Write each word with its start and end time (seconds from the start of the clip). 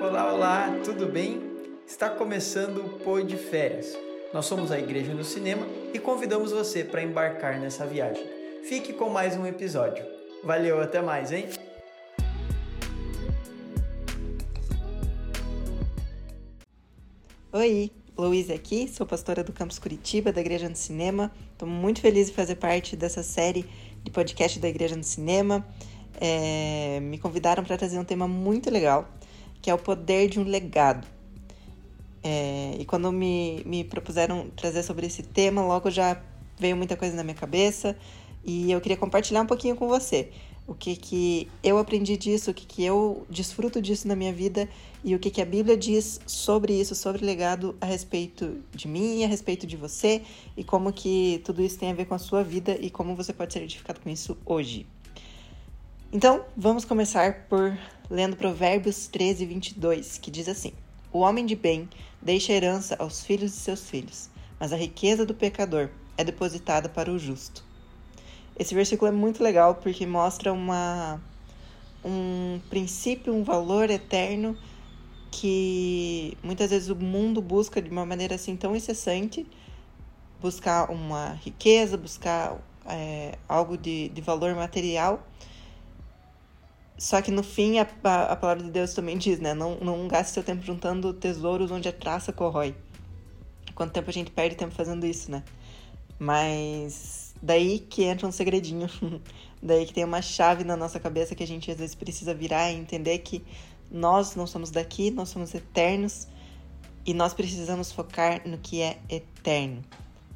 Olá, 0.00 0.32
olá, 0.32 0.80
tudo 0.84 1.06
bem? 1.06 1.42
Está 1.84 2.08
começando 2.08 2.78
o 2.78 2.88
Pô 3.00 3.20
de 3.20 3.36
Férias. 3.36 3.98
Nós 4.32 4.46
somos 4.46 4.70
a 4.70 4.78
Igreja 4.78 5.12
no 5.12 5.24
Cinema 5.24 5.66
e 5.92 5.98
convidamos 5.98 6.52
você 6.52 6.84
para 6.84 7.02
embarcar 7.02 7.58
nessa 7.58 7.84
viagem. 7.84 8.24
Fique 8.62 8.92
com 8.92 9.10
mais 9.10 9.36
um 9.36 9.44
episódio. 9.44 10.06
Valeu, 10.44 10.80
até 10.80 11.02
mais, 11.02 11.32
hein? 11.32 11.48
Oi, 17.52 17.90
Luísa 18.16 18.54
aqui, 18.54 18.86
sou 18.86 19.04
pastora 19.04 19.42
do 19.42 19.52
Campus 19.52 19.80
Curitiba, 19.80 20.32
da 20.32 20.40
Igreja 20.40 20.68
no 20.68 20.76
Cinema. 20.76 21.32
Estou 21.52 21.68
muito 21.68 22.00
feliz 22.00 22.28
de 22.28 22.34
fazer 22.34 22.54
parte 22.54 22.94
dessa 22.94 23.24
série 23.24 23.66
de 24.04 24.12
podcast 24.12 24.60
da 24.60 24.68
Igreja 24.68 24.94
no 24.94 25.02
Cinema. 25.02 25.66
É, 26.20 27.00
me 27.00 27.18
convidaram 27.18 27.64
para 27.64 27.76
trazer 27.76 27.98
um 27.98 28.04
tema 28.04 28.26
muito 28.26 28.70
legal, 28.70 29.08
que 29.60 29.70
é 29.70 29.74
o 29.74 29.78
poder 29.78 30.28
de 30.28 30.38
um 30.40 30.44
legado. 30.44 31.06
É, 32.22 32.76
e 32.78 32.84
quando 32.84 33.10
me, 33.12 33.62
me 33.64 33.84
propuseram 33.84 34.48
trazer 34.50 34.82
sobre 34.82 35.06
esse 35.06 35.22
tema, 35.22 35.62
logo 35.62 35.90
já 35.90 36.20
veio 36.58 36.76
muita 36.76 36.96
coisa 36.96 37.14
na 37.14 37.22
minha 37.22 37.36
cabeça 37.36 37.96
e 38.44 38.70
eu 38.72 38.80
queria 38.80 38.96
compartilhar 38.96 39.42
um 39.42 39.46
pouquinho 39.46 39.76
com 39.76 39.86
você 39.86 40.30
o 40.68 40.74
que, 40.74 40.94
que 40.94 41.48
eu 41.64 41.78
aprendi 41.78 42.14
disso, 42.18 42.50
o 42.50 42.54
que, 42.54 42.66
que 42.66 42.84
eu 42.84 43.26
desfruto 43.30 43.80
disso 43.80 44.06
na 44.06 44.14
minha 44.14 44.34
vida 44.34 44.68
e 45.02 45.14
o 45.14 45.18
que, 45.18 45.30
que 45.30 45.40
a 45.40 45.44
Bíblia 45.46 45.78
diz 45.78 46.20
sobre 46.26 46.78
isso, 46.78 46.94
sobre 46.94 47.24
legado 47.24 47.74
a 47.80 47.86
respeito 47.86 48.62
de 48.70 48.86
mim, 48.86 49.24
a 49.24 49.26
respeito 49.26 49.66
de 49.66 49.78
você 49.78 50.20
e 50.54 50.62
como 50.62 50.92
que 50.92 51.40
tudo 51.42 51.62
isso 51.62 51.78
tem 51.78 51.90
a 51.90 51.94
ver 51.94 52.04
com 52.04 52.14
a 52.14 52.18
sua 52.18 52.44
vida 52.44 52.76
e 52.78 52.90
como 52.90 53.16
você 53.16 53.32
pode 53.32 53.54
ser 53.54 53.62
edificado 53.62 53.98
com 53.98 54.10
isso 54.10 54.36
hoje. 54.44 54.86
Então, 56.10 56.42
vamos 56.56 56.86
começar 56.86 57.46
por 57.50 57.76
lendo 58.10 58.34
Provérbios 58.34 59.06
13, 59.08 59.44
22, 59.44 60.16
que 60.16 60.30
diz 60.30 60.48
assim: 60.48 60.72
O 61.12 61.18
homem 61.18 61.44
de 61.44 61.54
bem 61.54 61.86
deixa 62.22 62.50
herança 62.50 62.96
aos 62.98 63.22
filhos 63.22 63.50
de 63.52 63.58
seus 63.58 63.90
filhos, 63.90 64.30
mas 64.58 64.72
a 64.72 64.76
riqueza 64.76 65.26
do 65.26 65.34
pecador 65.34 65.90
é 66.16 66.24
depositada 66.24 66.88
para 66.88 67.12
o 67.12 67.18
justo. 67.18 67.62
Esse 68.58 68.74
versículo 68.74 69.10
é 69.10 69.14
muito 69.14 69.42
legal 69.42 69.74
porque 69.74 70.06
mostra 70.06 70.50
uma, 70.50 71.20
um 72.02 72.58
princípio, 72.70 73.34
um 73.34 73.44
valor 73.44 73.90
eterno 73.90 74.56
que 75.30 76.38
muitas 76.42 76.70
vezes 76.70 76.88
o 76.88 76.96
mundo 76.96 77.42
busca 77.42 77.82
de 77.82 77.90
uma 77.90 78.06
maneira 78.06 78.36
assim 78.36 78.56
tão 78.56 78.74
incessante 78.74 79.46
buscar 80.40 80.90
uma 80.90 81.34
riqueza, 81.44 81.98
buscar 81.98 82.56
é, 82.86 83.36
algo 83.46 83.76
de, 83.76 84.08
de 84.08 84.20
valor 84.22 84.54
material. 84.54 85.22
Só 86.98 87.22
que 87.22 87.30
no 87.30 87.44
fim 87.44 87.78
a, 87.78 87.86
a, 88.04 88.32
a, 88.32 88.36
palavra 88.36 88.64
de 88.64 88.70
Deus 88.70 88.92
também 88.92 89.16
diz, 89.16 89.38
né? 89.38 89.54
Não, 89.54 89.76
não 89.76 90.08
gaste 90.08 90.32
seu 90.32 90.42
tempo 90.42 90.64
juntando 90.64 91.14
tesouros 91.14 91.70
onde 91.70 91.88
a 91.88 91.92
traça 91.92 92.32
corrói. 92.32 92.74
Quanto 93.74 93.92
tempo 93.92 94.10
a 94.10 94.12
gente 94.12 94.30
perde 94.32 94.56
tempo 94.56 94.74
fazendo 94.74 95.06
isso, 95.06 95.30
né? 95.30 95.44
Mas 96.18 97.28
Daí 97.42 97.78
que 97.78 98.02
entra 98.02 98.26
um 98.26 98.32
segredinho. 98.32 98.88
Daí 99.62 99.86
que 99.86 99.94
tem 99.94 100.04
uma 100.04 100.22
chave 100.22 100.64
na 100.64 100.76
nossa 100.76 100.98
cabeça 101.00 101.34
que 101.34 101.42
a 101.42 101.46
gente 101.46 101.70
às 101.70 101.78
vezes 101.78 101.94
precisa 101.94 102.34
virar 102.34 102.70
e 102.70 102.76
entender 102.76 103.18
que 103.18 103.44
nós 103.90 104.34
não 104.34 104.46
somos 104.46 104.70
daqui, 104.70 105.10
nós 105.10 105.28
somos 105.28 105.54
eternos 105.54 106.28
e 107.06 107.14
nós 107.14 107.32
precisamos 107.32 107.90
focar 107.90 108.46
no 108.46 108.58
que 108.58 108.82
é 108.82 108.98
eterno. 109.08 109.82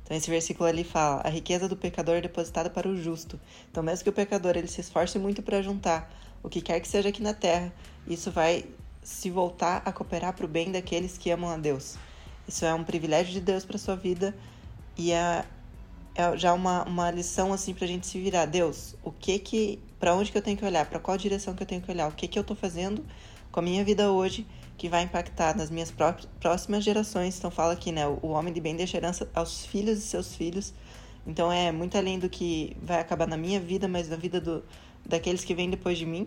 Então 0.03 0.17
esse 0.17 0.31
versículo 0.31 0.69
ali 0.69 0.85
fala: 0.85 1.23
a 1.25 1.29
riqueza 1.29 1.69
do 1.69 1.77
pecador 1.77 2.17
é 2.17 2.21
depositada 2.21 2.71
para 2.71 2.89
o 2.89 2.97
justo. 2.97 3.39
Então 3.71 3.83
mesmo 3.83 4.05
que 4.05 4.11
o 4.11 4.13
pecador 4.13 4.57
ele 4.57 4.69
se 4.69 4.81
esforce 4.81 5.19
muito 5.19 5.43
para 5.43 5.61
juntar 5.61 6.11
o 6.43 6.49
que 6.49 6.61
quer 6.61 6.81
que 6.81 6.89
seja 6.89 7.09
aqui 7.09 7.23
na 7.23 7.35
terra, 7.35 7.73
isso 8.07 8.31
vai 8.31 8.65
se 9.03 9.31
voltar 9.31 9.83
a 9.85 9.93
cooperar 9.93 10.33
para 10.33 10.45
o 10.45 10.49
bem 10.49 10.71
daqueles 10.71 11.19
que 11.19 11.31
amam 11.31 11.51
a 11.51 11.57
Deus. 11.57 11.97
Isso 12.47 12.65
é 12.65 12.75
um 12.75 12.85
privilégio 12.85 13.33
de 13.33 13.41
Deus 13.41 13.65
para 13.65 13.79
sua 13.79 13.97
vida 13.97 14.35
e 14.97 15.13
é 15.13 15.45
é 16.15 16.37
já 16.37 16.53
uma, 16.53 16.85
uma 16.85 17.11
lição 17.11 17.53
assim 17.53 17.73
pra 17.73 17.87
gente 17.87 18.07
se 18.07 18.21
virar. 18.21 18.47
Deus, 18.47 18.95
o 19.03 19.11
que 19.11 19.39
que. 19.39 19.79
para 19.99 20.15
onde 20.15 20.31
que 20.31 20.37
eu 20.37 20.43
tenho 20.43 20.57
que 20.57 20.65
olhar? 20.65 20.87
para 20.87 20.99
qual 20.99 21.17
direção 21.17 21.55
que 21.55 21.63
eu 21.63 21.67
tenho 21.67 21.81
que 21.81 21.91
olhar? 21.91 22.09
O 22.09 22.13
que 22.13 22.29
que 22.29 22.39
eu 22.39 22.45
tô 22.45 22.55
fazendo 22.55 23.05
com 23.51 23.61
a 23.61 23.63
minha 23.63 23.85
vida 23.85 24.11
hoje 24.11 24.47
que 24.77 24.89
vai 24.89 25.03
impactar 25.03 25.57
nas 25.57 25.71
minhas 25.71 25.93
próximas 26.41 26.85
gerações? 26.85 27.39
Então, 27.39 27.51
fala 27.51 27.73
aqui, 27.73 27.91
né? 27.93 28.07
O 28.07 28.29
homem 28.29 28.53
de 28.53 28.61
bem 28.61 28.77
deixa 28.77 28.99
herança 28.99 29.29
aos 29.35 29.65
filhos 29.65 30.01
de 30.01 30.05
seus 30.05 30.35
filhos. 30.35 30.75
Então, 31.27 31.53
é 31.53 31.71
muito 31.71 31.97
além 31.97 32.19
do 32.19 32.29
que 32.29 32.77
vai 32.83 33.01
acabar 33.01 33.27
na 33.27 33.37
minha 33.37 33.61
vida, 33.61 33.87
mas 33.87 34.09
na 34.09 34.17
vida 34.17 34.41
do, 34.41 34.65
daqueles 35.05 35.45
que 35.45 35.55
vêm 35.55 35.71
depois 35.71 35.99
de 35.99 36.07
mim. 36.07 36.27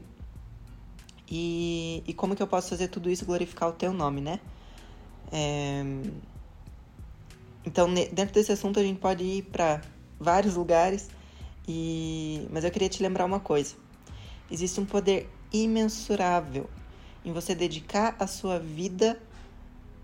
E, 1.30 2.04
e 2.08 2.14
como 2.14 2.36
que 2.36 2.44
eu 2.44 2.48
posso 2.48 2.70
fazer 2.70 2.88
tudo 2.88 3.10
isso 3.10 3.26
glorificar 3.26 3.70
o 3.70 3.74
teu 3.74 3.92
nome, 3.92 4.22
né? 4.22 4.40
É 5.32 5.84
então, 7.66 7.92
dentro 7.92 8.34
desse 8.34 8.52
assunto, 8.52 8.80
a 8.80 8.84
gente 8.84 9.00
pode 9.00 9.24
ir 9.24 9.42
para 9.42 9.82
vários 10.20 10.56
lugares, 10.56 11.10
e... 11.68 12.48
mas 12.52 12.64
eu 12.64 12.70
queria 12.70 12.88
te 12.88 13.02
lembrar 13.02 13.26
uma 13.26 13.40
coisa: 13.40 13.76
existe 14.52 14.80
um 14.80 14.86
poder 14.86 15.28
imensurável 15.52 16.70
em 17.24 17.34
você 17.34 17.56
dedicar 17.56 18.16
a 18.20 18.28
sua 18.28 18.60
vida 18.60 19.20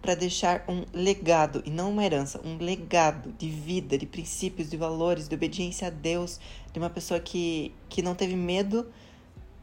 para 0.02 0.16
deixar 0.16 0.66
um 0.68 0.84
legado, 0.92 1.62
e 1.66 1.70
não 1.70 1.92
uma 1.92 2.04
herança, 2.04 2.42
um 2.44 2.58
legado 2.58 3.32
de 3.38 3.50
vida, 3.50 3.98
de 3.98 4.06
princípios, 4.06 4.70
de 4.70 4.76
valores, 4.76 5.28
de 5.28 5.36
obediência 5.36 5.88
a 5.88 5.92
Deus, 5.92 6.40
de 6.74 6.80
uma 6.80 6.90
pessoa 6.90 7.20
que, 7.20 7.74
que 7.88 8.02
não 8.02 8.16
teve 8.16 8.36
medo 8.36 8.92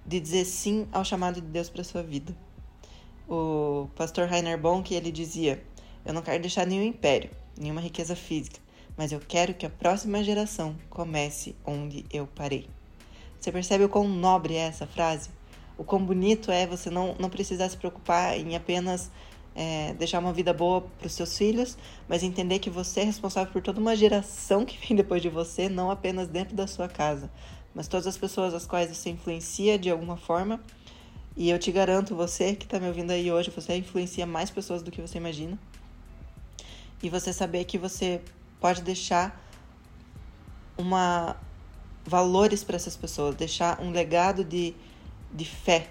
de 0.07 0.21
dizer 0.21 0.45
sim 0.45 0.87
ao 0.93 1.05
chamado 1.05 1.41
de 1.41 1.47
Deus 1.49 1.69
para 1.69 1.83
sua 1.83 2.03
vida. 2.03 2.35
O 3.29 3.89
pastor 3.97 4.29
Rainer 4.29 4.57
Bonk, 4.57 4.95
ele 4.95 5.11
dizia: 5.11 5.63
"Eu 6.05 6.15
não 6.15 6.23
quero 6.23 6.41
deixar 6.41 6.67
nenhum 6.67 6.85
império, 6.85 7.31
nenhuma 7.59 7.81
riqueza 7.81 8.15
física, 8.15 8.59
mas 8.97 9.13
eu 9.13 9.21
quero 9.21 9.53
que 9.53 9.67
a 9.67 9.71
próxima 9.71 10.23
geração 10.23 10.77
comece 10.89 11.55
onde 11.67 12.07
eu 12.13 12.27
parei. 12.27 12.69
Você 13.39 13.53
percebe 13.53 13.85
o 13.85 13.89
quão 13.89 14.09
nobre 14.09 14.55
é 14.55 14.61
essa 14.61 14.87
frase? 14.87 15.31
O 15.77 15.85
quão 15.85 16.05
bonito 16.05 16.51
é 16.51 16.67
você 16.67 16.91
não, 16.91 17.15
não 17.19 17.29
precisar 17.29 17.69
se 17.69 17.77
preocupar 17.77 18.37
em 18.37 18.57
apenas 18.57 19.11
é, 19.61 19.93
deixar 19.95 20.21
uma 20.21 20.33
vida 20.33 20.53
boa 20.53 20.83
para 20.83 21.09
os 21.09 21.13
seus 21.13 21.37
filhos, 21.37 21.77
mas 22.09 22.23
entender 22.23 22.61
que 22.61 22.71
você 22.71 23.01
é 23.01 23.05
responsável 23.05 23.53
por 23.53 23.61
toda 23.61 23.81
uma 23.81 23.97
geração 23.97 24.65
que 24.65 24.79
vem 24.79 24.97
depois 24.97 25.21
de 25.21 25.29
você, 25.29 25.69
não 25.69 25.91
apenas 25.91 26.29
dentro 26.29 26.55
da 26.55 26.69
sua 26.69 26.89
casa, 26.89 27.29
mas 27.75 27.89
todas 27.89 28.07
as 28.07 28.17
pessoas 28.17 28.55
às 28.55 28.65
quais 28.65 28.97
você 28.97 29.11
influencia 29.11 29.77
de 29.77 29.91
alguma 29.91 30.17
forma. 30.17 30.61
E 31.37 31.51
eu 31.51 31.59
te 31.59 31.73
garanto, 31.73 32.15
você 32.15 32.55
que 32.55 32.67
está 32.67 32.79
me 32.79 32.87
ouvindo 32.87 33.11
aí 33.11 33.33
hoje, 33.33 33.51
você 33.51 33.77
influencia 33.77 34.25
mais 34.25 34.49
pessoas 34.49 34.81
do 34.81 34.93
que 34.93 35.01
você 35.01 35.19
imagina 35.19 35.59
e 37.03 37.09
você 37.09 37.33
saber 37.33 37.65
que 37.65 37.79
você 37.79 38.21
pode 38.61 38.83
deixar 38.83 39.45
uma 40.77 41.37
valores 42.07 42.63
para 42.63 42.77
essas 42.77 42.97
pessoas, 42.97 43.35
deixar 43.35 43.81
um 43.81 43.91
legado 43.91 44.45
de, 44.45 44.73
de 45.33 45.45
fé. 45.45 45.89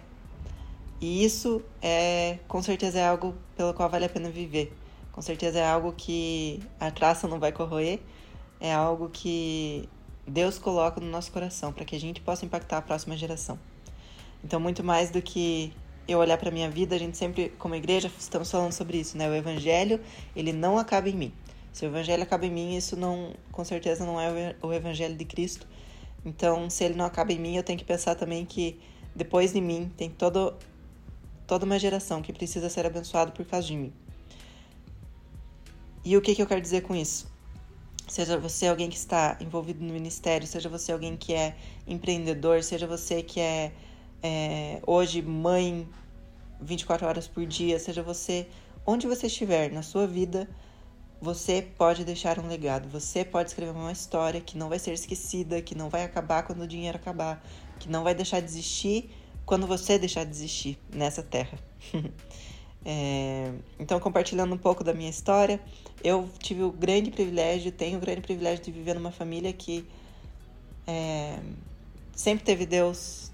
E 0.99 1.23
isso 1.23 1.61
é, 1.81 2.39
com 2.47 2.61
certeza, 2.61 2.99
é 2.99 3.07
algo 3.07 3.35
pelo 3.55 3.73
qual 3.73 3.89
vale 3.89 4.05
a 4.05 4.09
pena 4.09 4.29
viver. 4.29 4.73
Com 5.11 5.21
certeza 5.21 5.59
é 5.59 5.65
algo 5.65 5.93
que 5.93 6.59
a 6.79 6.91
traça 6.91 7.27
não 7.27 7.39
vai 7.39 7.51
corroer, 7.51 7.99
é 8.59 8.73
algo 8.73 9.09
que 9.09 9.87
Deus 10.27 10.57
coloca 10.59 10.99
no 10.99 11.07
nosso 11.07 11.31
coração 11.31 11.71
para 11.71 11.85
que 11.85 11.95
a 11.95 11.99
gente 11.99 12.21
possa 12.21 12.45
impactar 12.45 12.77
a 12.77 12.81
próxima 12.81 13.15
geração. 13.15 13.59
Então, 14.43 14.59
muito 14.59 14.83
mais 14.83 15.09
do 15.09 15.21
que 15.21 15.73
eu 16.07 16.19
olhar 16.19 16.37
para 16.37 16.51
minha 16.51 16.69
vida, 16.69 16.95
a 16.95 16.99
gente 16.99 17.17
sempre, 17.17 17.49
como 17.57 17.75
igreja, 17.75 18.11
estamos 18.19 18.49
falando 18.49 18.71
sobre 18.71 18.97
isso, 18.97 19.17
né? 19.17 19.29
O 19.29 19.33
evangelho, 19.33 19.99
ele 20.35 20.53
não 20.53 20.77
acaba 20.77 21.09
em 21.09 21.15
mim. 21.15 21.33
Se 21.73 21.85
o 21.85 21.87
evangelho 21.87 22.23
acaba 22.23 22.45
em 22.45 22.51
mim, 22.51 22.75
isso 22.75 22.95
não, 22.95 23.33
com 23.51 23.63
certeza 23.63 24.05
não 24.05 24.19
é 24.19 24.55
o 24.61 24.73
evangelho 24.73 25.15
de 25.15 25.25
Cristo. 25.25 25.67
Então, 26.25 26.69
se 26.69 26.83
ele 26.83 26.95
não 26.95 27.05
acaba 27.05 27.31
em 27.31 27.39
mim, 27.39 27.55
eu 27.55 27.63
tenho 27.63 27.77
que 27.77 27.85
pensar 27.85 28.15
também 28.15 28.45
que 28.45 28.79
depois 29.15 29.53
de 29.53 29.61
mim 29.61 29.91
tem 29.97 30.09
todo, 30.09 30.53
toda 31.47 31.65
uma 31.65 31.79
geração 31.79 32.21
que 32.21 32.31
precisa 32.31 32.69
ser 32.69 32.85
abençoada 32.85 33.31
por 33.31 33.45
causa 33.45 33.67
de 33.67 33.75
mim. 33.75 33.93
E 36.05 36.15
o 36.15 36.21
que, 36.21 36.35
que 36.35 36.41
eu 36.41 36.47
quero 36.47 36.61
dizer 36.61 36.81
com 36.81 36.95
isso? 36.95 37.27
Seja 38.07 38.37
você 38.37 38.67
alguém 38.67 38.89
que 38.89 38.95
está 38.95 39.37
envolvido 39.41 39.83
no 39.83 39.91
ministério, 39.91 40.45
seja 40.45 40.69
você 40.69 40.91
alguém 40.91 41.17
que 41.17 41.33
é 41.33 41.55
empreendedor, 41.85 42.63
seja 42.63 42.85
você 42.85 43.23
que 43.23 43.39
é 43.39 43.73
é, 44.21 44.81
hoje 44.85 45.21
mãe 45.21 45.87
24 46.59 47.05
horas 47.07 47.27
por 47.27 47.45
dia, 47.45 47.77
seja 47.79 48.01
você 48.01 48.47
onde 48.85 49.05
você 49.05 49.27
estiver 49.27 49.71
na 49.71 49.81
sua 49.81 50.07
vida, 50.07 50.49
você 51.21 51.61
pode 51.61 52.03
deixar 52.05 52.39
um 52.39 52.47
legado, 52.47 52.87
você 52.89 53.25
pode 53.25 53.49
escrever 53.49 53.71
uma 53.71 53.91
história 53.91 54.39
que 54.39 54.57
não 54.57 54.69
vai 54.69 54.79
ser 54.79 54.93
esquecida, 54.93 55.61
que 55.61 55.75
não 55.75 55.89
vai 55.89 56.03
acabar 56.03 56.43
quando 56.43 56.61
o 56.61 56.67
dinheiro 56.67 56.97
acabar, 56.97 57.43
que 57.79 57.89
não 57.89 58.03
vai 58.03 58.15
deixar 58.15 58.39
de 58.39 58.45
existir 58.45 59.11
quando 59.47 59.65
você 59.65 59.97
deixar 59.97 60.25
de 60.25 60.31
existir 60.31 60.77
nessa 60.93 61.23
terra. 61.23 61.57
é, 62.85 63.53
então, 63.79 63.97
compartilhando 63.97 64.53
um 64.53 64.57
pouco 64.57 64.83
da 64.83 64.93
minha 64.93 65.09
história, 65.09 65.59
eu 66.03 66.29
tive 66.37 66.63
o 66.63 66.71
grande 66.71 67.09
privilégio, 67.09 67.71
tenho 67.71 67.97
o 67.97 68.01
grande 68.01 68.21
privilégio 68.21 68.65
de 68.65 68.71
viver 68.71 68.93
numa 68.93 69.09
família 69.09 69.53
que 69.53 69.87
é, 70.85 71.39
sempre 72.13 72.43
teve 72.43 72.65
Deus 72.65 73.31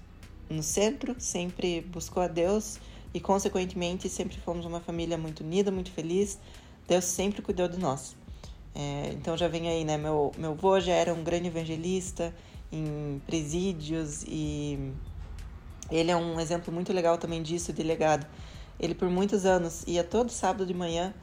no 0.48 0.62
centro, 0.62 1.16
sempre 1.18 1.80
buscou 1.80 2.22
a 2.22 2.28
Deus 2.28 2.78
e, 3.12 3.18
consequentemente, 3.18 4.08
sempre 4.08 4.38
fomos 4.38 4.64
uma 4.64 4.78
família 4.78 5.18
muito 5.18 5.40
unida, 5.40 5.72
muito 5.72 5.90
feliz. 5.90 6.38
Deus 6.86 7.06
sempre 7.06 7.42
cuidou 7.42 7.66
de 7.66 7.76
nós. 7.76 8.14
É, 8.72 9.10
então 9.14 9.36
já 9.36 9.48
vem 9.48 9.68
aí, 9.68 9.84
né? 9.84 9.96
Meu, 9.96 10.30
meu 10.38 10.52
avô 10.52 10.78
já 10.78 10.92
era 10.92 11.12
um 11.12 11.24
grande 11.24 11.48
evangelista 11.48 12.32
em 12.70 13.20
presídios 13.26 14.24
e 14.28 14.92
ele 15.90 16.10
é 16.10 16.16
um 16.16 16.40
exemplo 16.40 16.72
muito 16.72 16.92
legal 16.92 17.18
também 17.18 17.42
disso, 17.42 17.72
de 17.72 17.82
legado. 17.82 18.26
Ele 18.78 18.94
por 18.94 19.08
muitos 19.08 19.44
anos 19.44 19.84
ia 19.86 20.02
todo 20.02 20.30
sábado 20.30 20.66
de 20.66 20.74
manhã 20.74 21.14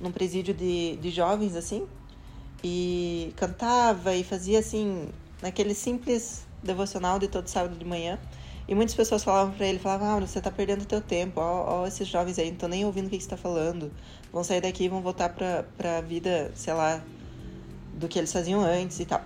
num 0.00 0.10
presídio 0.10 0.54
de, 0.54 0.96
de 0.96 1.10
jovens, 1.10 1.54
assim, 1.54 1.86
e 2.62 3.32
cantava 3.36 4.14
e 4.14 4.24
fazia 4.24 4.58
assim, 4.58 5.08
naquele 5.42 5.74
simples 5.74 6.46
devocional 6.62 7.18
de 7.18 7.28
todo 7.28 7.48
sábado 7.48 7.76
de 7.76 7.84
manhã. 7.84 8.18
E 8.68 8.74
muitas 8.74 8.94
pessoas 8.94 9.24
falavam 9.24 9.52
para 9.52 9.66
ele, 9.66 9.78
falavam, 9.78 10.08
ah, 10.08 10.20
você 10.20 10.40
tá 10.40 10.50
perdendo 10.50 10.84
teu 10.86 11.00
tempo, 11.00 11.40
ó, 11.40 11.80
ó 11.80 11.86
esses 11.86 12.06
jovens 12.06 12.38
aí, 12.38 12.46
não 12.46 12.54
estão 12.54 12.68
nem 12.68 12.84
ouvindo 12.84 13.06
o 13.06 13.10
que 13.10 13.20
você 13.20 13.28
tá 13.28 13.36
falando. 13.36 13.90
Vão 14.32 14.44
sair 14.44 14.60
daqui 14.60 14.84
e 14.84 14.88
vão 14.88 15.00
voltar 15.02 15.30
pra, 15.30 15.64
pra 15.76 16.00
vida, 16.00 16.52
sei 16.54 16.72
lá, 16.72 17.02
do 17.94 18.06
que 18.06 18.18
eles 18.18 18.32
faziam 18.32 18.60
antes 18.60 19.00
e 19.00 19.04
tal. 19.04 19.22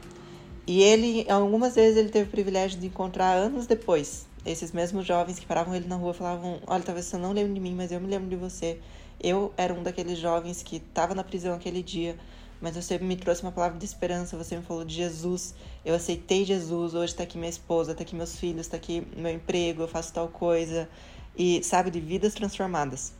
E 0.67 0.83
ele, 0.83 1.27
algumas 1.31 1.75
vezes, 1.75 1.99
ele 1.99 2.09
teve 2.09 2.27
o 2.27 2.31
privilégio 2.31 2.81
de 2.81 2.87
encontrar 2.87 3.35
anos 3.35 3.67
depois 3.67 4.27
esses 4.45 4.73
mesmos 4.73 5.07
jovens 5.07 5.39
que 5.39 5.47
paravam 5.47 5.75
ele 5.75 5.87
na 5.87 5.97
rua 5.97 6.15
falavam: 6.15 6.61
Olha, 6.67 6.83
talvez 6.83 7.07
você 7.07 7.17
não 7.17 7.33
lembre 7.33 7.55
de 7.55 7.61
mim, 7.61 7.75
mas 7.75 7.93
eu 7.93 8.01
me 8.01 8.07
lembro 8.07 8.29
de 8.29 8.37
você. 8.37 8.79
Eu 9.21 9.53
era 9.57 9.73
um 9.73 9.83
daqueles 9.83 10.19
jovens 10.19 10.63
que 10.63 10.77
estava 10.77 11.15
na 11.15 11.25
prisão 11.25 11.55
aquele 11.55 11.83
dia, 11.83 12.17
mas 12.61 12.77
você 12.77 12.99
me 12.99 13.17
trouxe 13.17 13.43
uma 13.43 13.53
palavra 13.53 13.79
de 13.79 13.85
esperança, 13.85 14.37
você 14.37 14.57
me 14.57 14.63
falou 14.63 14.85
de 14.85 14.95
Jesus. 14.95 15.55
Eu 15.85 15.95
aceitei 15.95 16.45
Jesus, 16.45 16.95
hoje 16.95 17.13
está 17.13 17.23
aqui 17.23 17.39
minha 17.39 17.51
esposa, 17.51 17.93
está 17.93 18.03
aqui 18.03 18.15
meus 18.15 18.37
filhos, 18.37 18.63
está 18.63 18.77
aqui 18.77 19.07
meu 19.17 19.33
emprego, 19.33 19.83
eu 19.83 19.89
faço 19.89 20.13
tal 20.13 20.29
coisa. 20.29 20.89
E, 21.37 21.63
sabe, 21.63 21.91
de 21.91 22.01
vidas 22.01 22.35
transformadas. 22.35 23.13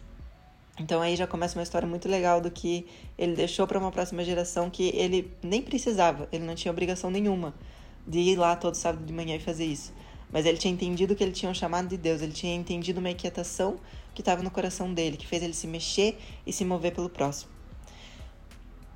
Então 0.79 1.01
aí 1.01 1.15
já 1.15 1.27
começa 1.27 1.57
uma 1.57 1.63
história 1.63 1.87
muito 1.87 2.09
legal 2.09 2.41
do 2.41 2.51
que 2.51 2.87
ele 3.17 3.35
deixou 3.37 3.67
para 3.67 3.79
uma 3.79 3.93
próxima 3.93 4.25
geração 4.25 4.69
que 4.69 4.89
ele 4.95 5.33
nem 5.41 5.63
precisava, 5.63 6.29
ele 6.33 6.45
não 6.45 6.57
tinha 6.57 6.73
obrigação 6.73 7.11
nenhuma 7.11 7.55
de 8.07 8.19
ir 8.19 8.37
lá 8.37 8.57
todo 8.57 8.75
sábado 8.75 9.05
de 9.05 9.13
manhã 9.13 9.37
e 9.37 9.41
fazer 9.41 9.65
isso. 9.65 9.93
Mas 10.35 10.47
ele 10.47 10.59
tinha 10.59 10.75
entendido 10.75 11.15
que 11.15 11.23
ele 11.23 11.31
tinha 11.31 11.49
um 11.49 11.55
chamado 11.55 11.87
de 11.87 11.97
Deus, 11.97 12.21
ele 12.21 12.33
tinha 12.33 12.53
entendido 12.57 12.99
uma 12.99 13.09
inquietação 13.09 13.79
que 14.13 14.21
estava 14.21 14.43
no 14.43 14.51
coração 14.51 14.93
dele, 14.93 15.17
que 15.17 15.29
fez 15.29 15.41
ele 15.45 15.55
se 15.55 15.69
mexer 15.69 16.19
e 16.45 16.53
se 16.53 16.65
mover 16.65 16.93
pelo 16.93 17.09
próximo. 17.09 17.53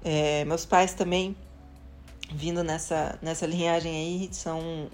É, 0.04 0.44
meus 0.44 0.66
pais 0.66 0.94
também, 0.94 1.36
vindo 2.32 2.64
nessa, 2.64 3.16
nessa 3.22 3.46
linhagem 3.46 3.94
aí, 3.94 4.28
são 4.32 4.90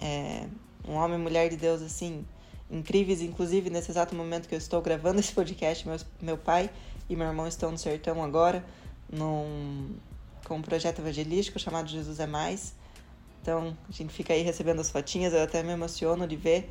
é, 0.00 0.46
um 0.88 0.94
homem 0.94 1.18
e 1.18 1.22
mulher 1.22 1.50
de 1.50 1.56
Deus 1.58 1.82
assim 1.82 2.24
incríveis, 2.70 3.20
inclusive 3.20 3.68
nesse 3.68 3.90
exato 3.90 4.14
momento 4.14 4.48
que 4.48 4.54
eu 4.54 4.58
estou 4.58 4.80
gravando 4.80 5.20
esse 5.20 5.34
podcast, 5.34 5.86
meu, 5.86 5.98
meu 6.22 6.38
pai 6.38 6.70
e 7.10 7.14
meu 7.14 7.26
irmão 7.26 7.46
estão 7.46 7.70
no 7.70 7.76
sertão 7.76 8.24
agora, 8.24 8.64
num, 9.12 9.94
com 10.46 10.56
um 10.56 10.62
projeto 10.62 11.00
evangelístico 11.00 11.58
chamado 11.58 11.90
Jesus 11.90 12.20
é 12.20 12.26
Mais. 12.26 12.74
Então, 13.44 13.76
a 13.86 13.92
gente 13.92 14.10
fica 14.10 14.32
aí 14.32 14.40
recebendo 14.40 14.80
as 14.80 14.90
fotinhas, 14.90 15.34
eu 15.34 15.42
até 15.42 15.62
me 15.62 15.70
emociono 15.70 16.26
de 16.26 16.34
ver 16.34 16.70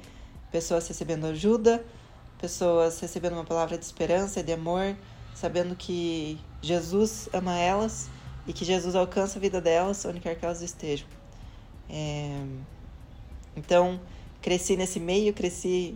pessoas 0.52 0.88
recebendo 0.88 1.28
ajuda, 1.28 1.86
pessoas 2.40 3.00
recebendo 3.00 3.34
uma 3.34 3.44
palavra 3.44 3.78
de 3.78 3.86
esperança 3.86 4.40
e 4.40 4.44
de 4.44 4.54
amor, 4.54 4.98
sabendo 5.36 5.76
que 5.76 6.40
Jesus 6.64 7.30
ama 7.32 7.56
elas 7.56 8.10
e 8.48 8.54
que 8.54 8.66
Jesus 8.66 8.96
alcança 8.96 9.38
a 9.38 9.40
vida 9.40 9.62
delas 9.62 10.04
onde 10.04 10.20
quer 10.20 10.34
que 10.34 10.44
elas 10.44 10.64
estejam. 10.64 11.08
É... 11.88 12.44
Então, 13.56 14.02
cresci 14.42 14.76
nesse 14.76 15.00
meio, 15.00 15.32
cresci 15.32 15.96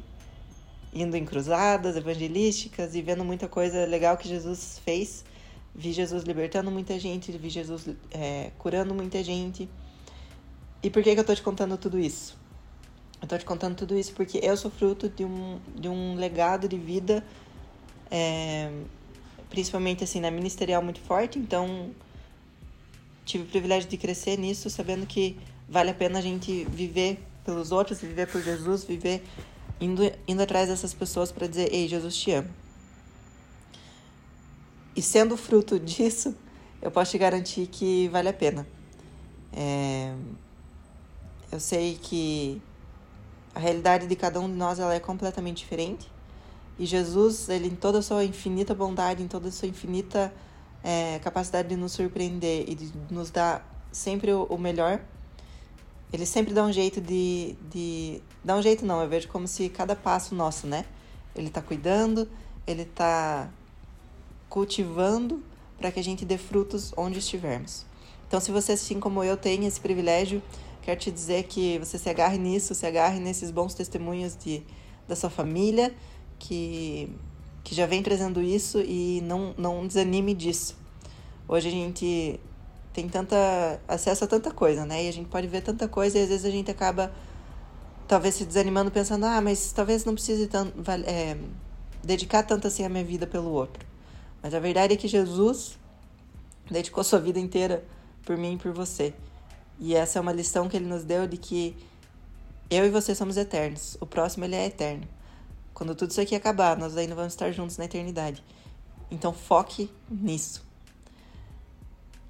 indo 0.93 1.17
em 1.17 1.25
cruzadas 1.25 1.95
evangelísticas 1.95 2.93
e 2.93 3.01
vendo 3.01 3.25
muita 3.25 3.47
coisa 3.47 3.83
legal 3.87 4.15
que 4.15 4.27
Jesus 4.27 4.79
fez. 4.85 5.25
Vi 5.73 5.91
Jesus 5.91 6.23
libertando 6.23 6.69
muita 6.69 6.99
gente, 6.99 7.31
vi 7.31 7.49
Jesus 7.49 7.89
é, 8.11 8.51
curando 8.59 8.93
muita 8.93 9.23
gente. 9.23 9.67
E 10.81 10.89
por 10.89 11.01
que, 11.03 11.13
que 11.13 11.19
eu 11.19 11.23
tô 11.25 11.33
te 11.33 11.41
contando 11.41 11.77
tudo 11.77 11.99
isso? 11.99 12.37
Eu 13.21 13.27
tô 13.27 13.37
te 13.37 13.45
contando 13.45 13.75
tudo 13.75 13.97
isso 13.97 14.13
porque 14.13 14.39
eu 14.43 14.55
sou 14.55 14.69
fruto 14.69 15.09
de 15.09 15.25
um, 15.25 15.59
de 15.75 15.89
um 15.89 16.15
legado 16.15 16.67
de 16.67 16.77
vida, 16.77 17.25
é, 18.11 18.71
principalmente 19.49 20.03
assim, 20.03 20.19
na 20.19 20.29
ministerial 20.29 20.83
muito 20.83 20.99
forte, 20.99 21.39
então 21.39 21.89
tive 23.25 23.43
o 23.43 23.47
privilégio 23.47 23.89
de 23.89 23.97
crescer 23.97 24.37
nisso, 24.37 24.69
sabendo 24.69 25.05
que 25.05 25.37
vale 25.67 25.89
a 25.89 25.93
pena 25.93 26.19
a 26.19 26.21
gente 26.21 26.65
viver 26.65 27.19
pelos 27.43 27.71
outros, 27.71 27.99
viver 27.99 28.27
por 28.27 28.41
Jesus, 28.41 28.83
viver 28.83 29.23
indo, 29.81 30.03
indo 30.27 30.41
atrás 30.41 30.69
dessas 30.69 30.93
pessoas 30.93 31.31
para 31.31 31.47
dizer: 31.47 31.73
Ei, 31.73 31.87
Jesus 31.87 32.15
te 32.15 32.31
ama. 32.31 32.49
E 34.95 35.01
sendo 35.01 35.35
fruto 35.35 35.79
disso, 35.79 36.35
eu 36.81 36.91
posso 36.91 37.11
te 37.11 37.17
garantir 37.17 37.67
que 37.67 38.07
vale 38.09 38.29
a 38.29 38.33
pena. 38.33 38.67
É, 39.51 40.13
eu 41.51 41.59
sei 41.59 41.97
que 42.01 42.61
a 43.55 43.59
realidade 43.59 44.07
de 44.07 44.15
cada 44.15 44.39
um 44.39 44.47
de 44.47 44.55
nós 44.55 44.79
ela 44.79 44.93
é 44.93 44.99
completamente 44.99 45.57
diferente. 45.57 46.09
E 46.77 46.85
Jesus, 46.85 47.49
ele 47.49 47.67
em 47.67 47.75
toda 47.75 47.99
a 47.99 48.01
sua 48.01 48.23
infinita 48.23 48.75
bondade, 48.75 49.23
em 49.23 49.27
toda 49.27 49.49
a 49.49 49.51
sua 49.51 49.67
infinita 49.67 50.31
é, 50.83 51.19
capacidade 51.19 51.69
de 51.69 51.75
nos 51.75 51.93
surpreender 51.93 52.65
e 52.69 52.75
de 52.75 52.93
nos 53.09 53.31
dar 53.31 53.67
sempre 53.91 54.31
o, 54.31 54.43
o, 54.43 54.57
melhor, 54.57 55.01
ele 56.13 56.25
sempre 56.25 56.53
dá 56.53 56.63
um 56.63 56.71
jeito 56.71 57.01
de, 57.01 57.55
de. 57.69 58.21
Dá 58.43 58.55
um 58.55 58.61
jeito 58.61 58.85
não, 58.85 59.01
eu 59.01 59.09
vejo 59.09 59.27
como 59.27 59.47
se 59.47 59.69
cada 59.69 59.95
passo 59.95 60.35
nosso, 60.35 60.67
né? 60.67 60.85
Ele 61.35 61.47
está 61.47 61.61
cuidando, 61.61 62.29
ele 62.65 62.83
está 62.83 63.49
cultivando 64.49 65.43
para 65.77 65.91
que 65.91 65.99
a 65.99 66.03
gente 66.03 66.25
dê 66.25 66.37
frutos 66.37 66.93
onde 66.95 67.19
estivermos. 67.19 67.85
Então, 68.27 68.39
se 68.39 68.51
você, 68.51 68.73
assim 68.73 68.99
como 68.99 69.23
eu, 69.23 69.37
tem 69.37 69.65
esse 69.65 69.79
privilégio 69.79 70.41
Quero 70.87 71.01
te 71.01 71.11
dizer 71.11 71.43
que 71.43 71.77
você 71.79 71.97
se 71.97 72.09
agarre 72.09 72.37
nisso, 72.37 72.73
se 72.73 72.85
agarre 72.85 73.19
nesses 73.19 73.51
bons 73.51 73.73
testemunhos 73.73 74.37
de, 74.37 74.63
da 75.05 75.17
sua 75.17 75.29
família, 75.29 75.93
que, 76.39 77.13
que 77.61 77.75
já 77.75 77.85
vem 77.85 78.01
trazendo 78.01 78.41
isso 78.41 78.79
e 78.79 79.19
não, 79.19 79.53
não 79.57 79.85
desanime 79.85 80.33
disso. 80.33 80.77
Hoje 81.45 81.67
a 81.67 81.71
gente 81.71 82.39
tem 82.93 83.09
tanta 83.09 83.81
acesso 83.85 84.23
a 84.23 84.27
tanta 84.27 84.49
coisa, 84.49 84.85
né? 84.85 85.03
E 85.03 85.09
a 85.09 85.11
gente 85.11 85.27
pode 85.27 85.45
ver 85.45 85.59
tanta 85.59 85.89
coisa 85.89 86.19
e 86.19 86.21
às 86.21 86.29
vezes 86.29 86.45
a 86.45 86.49
gente 86.49 86.71
acaba 86.71 87.11
talvez 88.07 88.35
se 88.35 88.45
desanimando 88.45 88.89
pensando, 88.89 89.25
ah, 89.25 89.41
mas 89.41 89.73
talvez 89.73 90.05
não 90.05 90.13
precise 90.13 90.47
tanto, 90.47 90.73
é, 91.05 91.35
dedicar 92.01 92.43
tanto 92.43 92.65
assim 92.65 92.85
a 92.85 92.89
minha 92.89 93.03
vida 93.03 93.27
pelo 93.27 93.49
outro. 93.49 93.85
Mas 94.41 94.53
a 94.53 94.59
verdade 94.61 94.93
é 94.93 94.95
que 94.95 95.09
Jesus 95.09 95.77
dedicou 96.71 97.03
sua 97.03 97.19
vida 97.19 97.41
inteira 97.41 97.83
por 98.23 98.37
mim 98.37 98.53
e 98.53 98.57
por 98.57 98.71
você. 98.71 99.13
E 99.79 99.95
essa 99.95 100.19
é 100.19 100.21
uma 100.21 100.31
lição 100.31 100.67
que 100.67 100.75
ele 100.75 100.87
nos 100.87 101.03
deu 101.03 101.27
de 101.27 101.37
que 101.37 101.75
eu 102.69 102.85
e 102.85 102.89
você 102.89 103.13
somos 103.13 103.37
eternos. 103.37 103.97
O 104.01 104.05
próximo 104.05 104.45
ele 104.45 104.55
é 104.55 104.65
eterno. 104.65 105.07
Quando 105.73 105.93
tudo 105.93 106.11
isso 106.11 106.19
aqui 106.21 106.35
acabar, 106.35 106.75
nós 106.77 106.97
ainda 106.97 107.13
vamos 107.13 107.33
estar 107.33 107.51
juntos 107.51 107.77
na 107.77 107.85
eternidade. 107.85 108.43
Então 109.11 109.31
foque 109.31 109.89
nisso. 110.09 110.65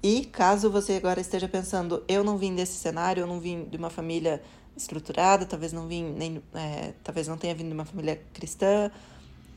E 0.02 0.24
caso 0.26 0.70
você 0.70 0.94
agora 0.94 1.20
esteja 1.20 1.48
pensando, 1.48 2.04
eu 2.06 2.22
não 2.22 2.38
vim 2.38 2.54
desse 2.54 2.74
cenário, 2.74 3.22
eu 3.22 3.26
não 3.26 3.40
vim 3.40 3.64
de 3.64 3.76
uma 3.76 3.90
família 3.90 4.40
estruturada, 4.76 5.44
talvez 5.44 5.72
não 5.72 5.88
vim 5.88 6.04
nem, 6.04 6.40
é, 6.54 6.92
talvez 7.02 7.26
não 7.26 7.36
tenha 7.36 7.52
vindo 7.54 7.68
de 7.68 7.74
uma 7.74 7.84
família 7.84 8.22
cristã, 8.32 8.92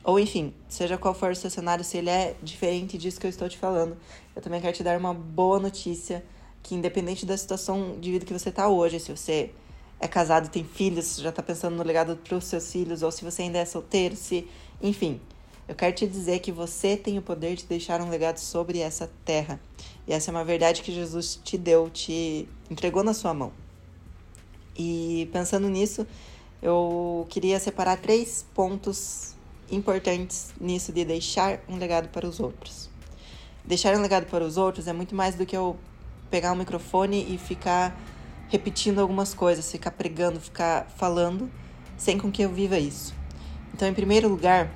ou 0.04 0.20
enfim, 0.20 0.52
seja 0.68 0.98
qual 0.98 1.14
for 1.14 1.32
o 1.32 1.36
seu 1.36 1.50
cenário, 1.52 1.84
se 1.84 1.98
ele 1.98 2.10
é 2.10 2.36
diferente 2.42 2.98
disso 2.98 3.20
que 3.20 3.28
eu 3.28 3.30
estou 3.30 3.48
te 3.48 3.58
falando, 3.58 3.96
eu 4.36 4.42
também 4.42 4.60
quero 4.60 4.76
te 4.76 4.82
dar 4.82 4.98
uma 4.98 5.14
boa 5.14 5.60
notícia 5.60 6.24
que 6.64 6.76
independente 6.76 7.26
da 7.26 7.36
situação 7.36 7.98
de 8.00 8.12
vida 8.12 8.26
que 8.26 8.34
você 8.34 8.50
está 8.50 8.68
hoje, 8.68 9.00
se 9.00 9.12
você 9.12 9.52
é 10.00 10.08
casado 10.08 10.48
e 10.48 10.50
tem 10.50 10.64
filhos, 10.64 11.18
já 11.18 11.30
está 11.30 11.44
pensando 11.44 11.76
no 11.76 11.84
legado 11.84 12.18
para 12.18 12.38
os 12.38 12.46
seus 12.46 12.72
filhos, 12.72 13.04
ou 13.04 13.12
se 13.12 13.24
você 13.24 13.44
ainda 13.44 13.60
é 13.60 13.66
solteiro, 13.66 14.16
se, 14.16 14.48
enfim, 14.82 15.22
eu 15.68 15.76
quero 15.76 15.96
te 15.96 16.08
dizer 16.08 16.40
que 16.40 16.52
você 16.52 16.98
tem 16.98 17.18
o 17.18 17.22
poder 17.22 17.56
de 17.56 17.66
deixar 17.66 18.02
um 18.02 18.10
legado 18.10 18.40
sobre 18.40 18.80
essa 18.80 19.10
terra. 19.24 19.60
E 20.08 20.12
essa 20.12 20.30
é 20.30 20.34
uma 20.34 20.44
verdade 20.44 20.82
que 20.82 20.92
Jesus 20.92 21.40
te 21.44 21.58
deu, 21.58 21.90
te 21.90 22.48
entregou 22.70 23.04
na 23.04 23.14
sua 23.14 23.34
mão. 23.34 23.54
E 24.76 25.30
pensando 25.32 25.70
nisso, 25.70 26.06
eu 26.62 27.26
queria 27.30 27.60
separar 27.60 27.98
três 27.98 28.46
pontos 28.54 29.36
importantes 29.70 30.54
nisso 30.60 30.92
de 30.92 31.06
deixar 31.06 31.62
um 31.70 31.78
legado 31.78 32.10
para 32.10 32.28
os 32.28 32.40
outros. 32.40 32.90
Deixar 33.64 33.96
um 33.96 34.02
legado 34.02 34.26
para 34.26 34.44
os 34.44 34.58
outros 34.58 34.88
é 34.88 34.94
muito 34.94 35.16
mais 35.16 35.36
do 35.36 35.46
que 35.46 35.56
eu 35.56 35.78
pegar 36.32 36.54
o 36.54 36.56
microfone 36.56 37.28
e 37.32 37.38
ficar 37.38 37.96
repetindo 38.48 39.00
algumas 39.00 39.34
coisas, 39.34 39.70
ficar 39.70 39.92
pregando, 39.92 40.40
ficar 40.40 40.88
falando, 40.98 41.52
sem 41.98 42.18
com 42.18 42.32
que 42.32 42.42
eu 42.42 42.50
viva 42.50 42.80
isso. 42.80 43.14
Então, 43.74 43.88
em 43.88 43.94
primeiro 43.94 44.28
lugar, 44.28 44.72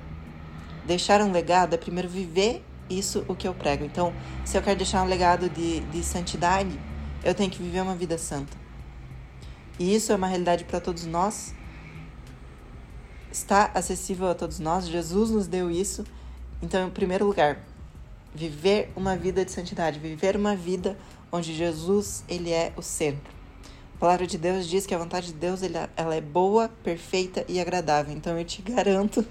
deixar 0.86 1.20
um 1.20 1.32
legado 1.32 1.74
é 1.74 1.76
primeiro 1.76 2.08
viver 2.08 2.64
isso 2.88 3.24
o 3.26 3.34
que 3.34 3.48
eu 3.48 3.54
prego. 3.54 3.84
Então, 3.84 4.12
se 4.44 4.56
eu 4.56 4.62
quero 4.62 4.76
deixar 4.76 5.02
um 5.02 5.06
legado 5.06 5.50
de, 5.50 5.80
de 5.80 6.04
santidade, 6.04 6.78
eu 7.24 7.34
tenho 7.34 7.50
que 7.50 7.62
viver 7.62 7.80
uma 7.80 7.94
vida 7.94 8.16
santa. 8.16 8.56
E 9.78 9.94
isso 9.94 10.12
é 10.12 10.14
uma 10.14 10.26
realidade 10.26 10.64
para 10.64 10.80
todos 10.80 11.04
nós. 11.04 11.54
está 13.30 13.70
acessível 13.74 14.28
a 14.28 14.34
todos 14.34 14.58
nós, 14.58 14.86
Jesus 14.86 15.30
nos 15.30 15.46
deu 15.46 15.70
isso. 15.70 16.04
Então, 16.62 16.86
em 16.86 16.90
primeiro 16.90 17.26
lugar, 17.26 17.58
viver 18.34 18.92
uma 18.94 19.16
vida 19.16 19.44
de 19.44 19.50
santidade, 19.50 19.98
viver 19.98 20.36
uma 20.36 20.54
vida 20.54 20.96
onde 21.30 21.54
Jesus 21.54 22.24
ele 22.28 22.50
é 22.52 22.72
o 22.76 22.82
centro. 22.82 23.34
A 23.96 23.98
palavra 23.98 24.26
de 24.26 24.36
Deus 24.36 24.66
diz 24.66 24.86
que 24.86 24.94
a 24.94 24.98
vontade 24.98 25.28
de 25.28 25.32
Deus 25.32 25.60
ela 25.96 26.14
é 26.14 26.20
boa, 26.20 26.68
perfeita 26.84 27.44
e 27.48 27.58
agradável. 27.58 28.14
Então 28.14 28.38
eu 28.38 28.44
te 28.44 28.60
garanto 28.60 29.26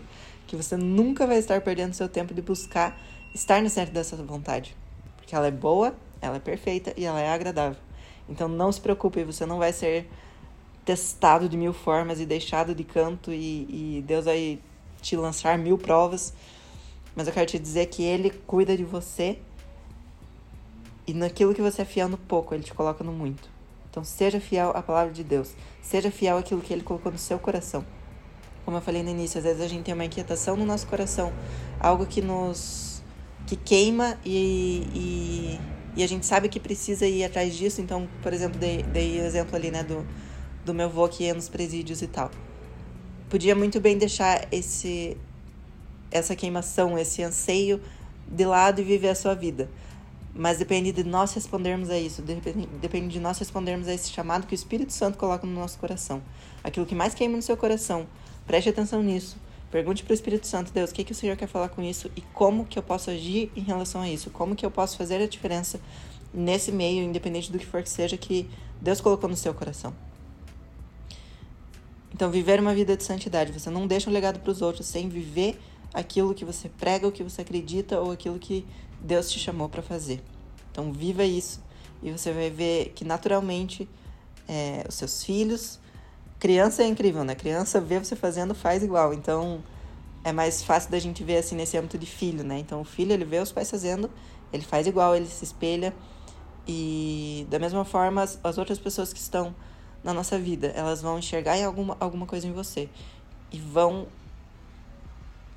que 0.48 0.56
você 0.56 0.76
nunca 0.76 1.28
vai 1.28 1.38
estar 1.38 1.62
perdendo 1.62 1.94
seu 1.94 2.10
tempo 2.10 2.34
de 2.34 2.42
buscar 2.42 3.00
estar 3.34 3.62
no 3.62 3.70
centro 3.70 3.94
dessa 3.94 4.16
vontade, 4.16 4.76
porque 5.18 5.36
ela 5.36 5.48
é 5.48 5.52
boa, 5.52 5.96
ela 6.22 6.38
é 6.38 6.40
perfeita 6.40 6.94
e 6.98 7.06
ela 7.06 7.20
é 7.20 7.30
agradável. 7.30 7.80
Então 8.28 8.48
não 8.48 8.72
se 8.72 8.82
preocupe, 8.82 9.24
você 9.24 9.46
não 9.46 9.58
vai 9.58 9.72
ser 9.72 10.10
testado 10.84 11.50
de 11.50 11.58
mil 11.58 11.74
formas 11.74 12.20
e 12.20 12.26
deixado 12.26 12.74
de 12.74 12.84
canto 12.84 13.32
e, 13.32 13.98
e 13.98 14.04
Deus 14.06 14.26
vai 14.26 14.60
te 15.02 15.16
lançar 15.16 15.58
mil 15.58 15.78
provas. 15.78 16.34
Mas 17.16 17.28
eu 17.28 17.34
quero 17.34 17.46
te 17.46 17.60
dizer 17.60 17.88
que 17.88 18.04
Ele 18.04 18.30
cuida 18.30 18.76
de 18.76 18.84
você 18.84 19.40
e 21.08 21.14
naquilo 21.14 21.54
que 21.54 21.62
você 21.62 21.84
é 21.84 21.86
fiel 21.86 22.10
no 22.10 22.18
pouco, 22.18 22.54
Ele 22.54 22.64
te 22.64 22.74
coloca 22.74 23.04
no 23.04 23.12
muito. 23.12 23.50
Então 23.90 24.04
seja 24.04 24.40
fiel 24.40 24.72
à 24.76 24.82
palavra 24.82 25.14
de 25.14 25.24
Deus. 25.24 25.52
Seja 25.82 26.12
fiel 26.12 26.38
àquilo 26.38 26.62
que 26.62 26.74
Ele 26.74 26.84
colocou 26.84 27.12
no 27.12 27.18
seu 27.18 27.40
coração. 27.40 27.86
Como 28.66 28.76
eu 28.78 28.82
falei 28.82 29.04
no 29.04 29.10
início, 29.10 29.38
às 29.38 29.44
vezes 29.44 29.62
a 29.62 29.68
gente 29.68 29.84
tem 29.84 29.94
uma 29.94 30.06
inquietação 30.06 30.58
no 30.58 30.66
nosso 30.66 30.88
coração, 30.88 31.32
algo 31.80 32.06
que 32.06 32.22
nos 32.22 33.04
que 33.46 33.56
queima 33.56 34.18
e, 34.26 34.88
e, 34.96 35.60
e 35.96 36.04
a 36.04 36.08
gente 36.08 36.26
sabe 36.26 36.50
que 36.50 36.60
precisa 36.60 37.06
ir 37.06 37.24
atrás 37.24 37.56
disso. 37.56 37.80
Então, 37.80 38.10
por 38.24 38.34
exemplo, 38.34 38.60
dei, 38.60 38.82
dei 38.82 39.22
o 39.22 39.24
exemplo 39.24 39.56
ali, 39.56 39.70
né, 39.70 39.84
do, 39.84 40.06
do 40.66 40.74
meu 40.74 40.88
avô 40.88 41.08
que 41.08 41.26
ia 41.26 41.34
nos 41.34 41.48
presídios 41.48 42.02
e 42.02 42.08
tal. 42.08 42.32
Podia 43.30 43.56
muito 43.56 43.80
bem 43.80 43.98
deixar 43.98 44.48
esse 44.52 45.16
essa 46.12 46.36
queimação, 46.36 46.98
esse 46.98 47.22
anseio 47.22 47.82
de 48.28 48.46
lado 48.46 48.82
e 48.82 48.84
viver 48.84 49.10
a 49.10 49.16
sua 49.16 49.36
vida. 49.36 49.70
Mas 50.38 50.58
depende 50.58 50.92
de 50.92 51.04
nós 51.06 51.34
respondermos 51.34 51.90
a 51.90 51.98
isso, 51.98 52.22
depende, 52.22 52.68
depende 52.82 53.08
de 53.08 53.20
nós 53.22 53.40
respondermos 53.40 53.88
a 53.88 53.94
esse 53.94 54.10
chamado 54.10 54.46
que 54.46 54.54
o 54.54 54.56
Espírito 54.56 54.92
Santo 54.92 55.18
coloca 55.18 55.48
no 55.48 55.54
nosso 55.54 55.80
coração. 55.80 56.22
Aquilo 56.62 56.86
que 56.86 56.94
mais 56.94 57.14
queima 57.14 57.38
no 57.38 57.42
seu 57.42 57.56
coração, 57.56 58.06
preste 58.46 58.70
atenção 58.70 59.02
nisso. 59.02 59.38
Pergunte 59.72 60.04
para 60.04 60.12
o 60.12 60.14
Espírito 60.14 60.46
Santo, 60.46 60.74
Deus, 60.74 60.92
o 60.92 60.94
que, 60.94 61.06
que 61.06 61.14
o 61.14 61.16
Senhor 61.16 61.38
quer 61.38 61.48
falar 61.48 61.70
com 61.70 61.82
isso 61.82 62.12
e 62.18 62.22
como 62.34 62.66
que 62.66 62.78
eu 62.78 62.84
posso 62.84 63.10
agir 63.10 63.50
em 63.56 63.62
relação 63.62 64.02
a 64.02 64.10
isso? 64.10 64.30
Como 64.30 64.56
que 64.56 64.66
eu 64.66 64.72
posso 64.72 64.98
fazer 64.98 65.22
a 65.22 65.28
diferença 65.28 65.80
nesse 66.34 66.72
meio, 66.72 67.02
independente 67.04 67.50
do 67.50 67.58
que 67.58 67.66
for 67.66 67.82
que 67.82 67.90
seja, 67.90 68.18
que 68.18 68.50
Deus 68.82 69.00
colocou 69.00 69.30
no 69.30 69.38
seu 69.38 69.54
coração? 69.54 69.94
Então, 72.14 72.30
viver 72.30 72.60
uma 72.60 72.74
vida 72.74 72.96
de 72.96 73.04
santidade. 73.04 73.52
Você 73.52 73.70
não 73.70 73.88
deixa 73.88 74.10
um 74.10 74.14
legado 74.14 74.40
para 74.40 74.52
os 74.52 74.62
outros 74.62 74.86
sem 74.86 75.10
viver 75.10 75.60
aquilo 75.94 76.34
que 76.34 76.46
você 76.46 76.70
prega, 76.70 77.08
o 77.08 77.12
que 77.12 77.24
você 77.24 77.42
acredita 77.42 78.00
ou 78.00 78.12
aquilo 78.12 78.38
que 78.38 78.66
Deus 79.06 79.32
te 79.32 79.40
chamou 79.40 79.70
para 79.70 79.82
fazer. 79.82 80.22
Então, 80.72 80.92
viva 80.92 81.24
isso 81.24 81.64
e 82.02 82.12
você 82.12 82.32
vai 82.32 82.50
ver 82.50 82.92
que 82.96 83.06
naturalmente 83.06 83.88
é, 84.48 84.84
os 84.88 84.96
seus 84.96 85.24
filhos. 85.24 85.80
Criança 86.40 86.84
é 86.84 86.88
incrível, 86.88 87.24
né? 87.24 87.36
Criança 87.36 87.80
vê 87.80 88.00
você 88.00 88.16
fazendo, 88.16 88.54
faz 88.54 88.84
igual. 88.84 89.14
Então, 89.14 89.64
é 90.24 90.32
mais 90.32 90.64
fácil 90.64 90.92
da 90.92 91.00
gente 91.00 91.24
ver 91.24 91.38
assim 91.38 91.56
nesse 91.56 91.78
âmbito 91.78 91.98
de 91.98 92.06
filho, 92.06 92.44
né? 92.44 92.60
Então, 92.60 92.82
o 92.82 92.86
filho, 92.86 93.14
ele 93.14 93.26
vê 93.26 93.40
os 93.40 93.52
pais 93.52 93.70
fazendo, 93.70 94.10
ele 94.52 94.64
faz 94.64 94.86
igual, 94.88 95.16
ele 95.16 95.28
se 95.28 95.44
espelha. 95.44 95.94
E 96.68 97.48
da 97.50 97.60
mesma 97.60 97.86
forma, 97.86 98.24
as, 98.24 98.40
as 98.44 98.58
outras 98.58 98.80
pessoas 98.80 99.14
que 99.14 99.20
estão 99.20 99.56
na 100.04 100.14
nossa 100.14 100.38
vida. 100.38 100.68
Elas 100.76 101.02
vão 101.02 101.18
enxergar 101.18 101.58
em 101.58 101.64
alguma, 101.64 101.96
alguma 102.00 102.26
coisa 102.26 102.48
em 102.48 102.52
você 102.52 102.90
e 103.52 103.60
vão 103.60 104.08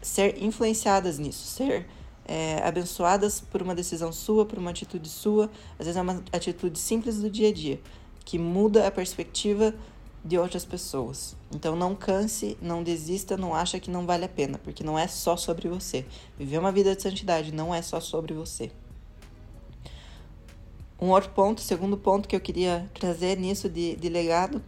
ser 0.01 0.43
influenciadas 0.43 1.19
nisso, 1.19 1.45
ser 1.45 1.87
é, 2.29 2.61
abençoadas 2.63 3.41
por 3.41 3.63
uma 3.63 3.75
decisão 3.75 4.13
sua, 4.13 4.45
por 4.45 4.59
uma 4.59 4.71
atitude 4.71 5.09
sua. 5.09 5.51
Às 5.79 5.87
vezes 5.87 5.97
é 5.97 6.03
uma 6.03 6.23
atitude 6.31 6.79
simples 6.79 7.19
do 7.19 7.31
dia 7.31 7.49
a 7.49 7.53
dia 7.53 7.81
que 8.25 8.39
muda 8.39 8.87
a 8.87 8.91
perspectiva 8.91 9.75
de 10.23 10.37
outras 10.37 10.65
pessoas. 10.65 11.35
Então 11.51 11.75
não 11.75 11.95
canse, 11.95 12.59
não 12.61 12.83
desista, 12.83 13.39
não 13.39 13.55
acha 13.55 13.81
que 13.81 13.91
não 13.91 14.05
vale 14.05 14.27
a 14.27 14.29
pena, 14.29 14.59
porque 14.59 14.85
não 14.85 14.99
é 14.99 15.09
só 15.09 15.35
sobre 15.35 15.67
você. 15.67 16.05
Viver 16.39 16.59
uma 16.59 16.71
vida 16.71 16.95
de 16.95 17.03
santidade 17.03 17.53
não 17.53 17.75
é 17.75 17.81
só 17.81 17.99
sobre 18.01 18.35
você. 18.35 18.71
Um 21.01 21.09
outro 21.11 21.31
ponto, 21.31 21.63
segundo 21.63 21.97
ponto 21.97 22.29
que 22.29 22.37
eu 22.37 22.41
queria 22.41 22.91
trazer 22.93 23.39
nisso 23.39 23.69
de, 23.69 23.97
de 23.97 24.09
legado, 24.11 24.63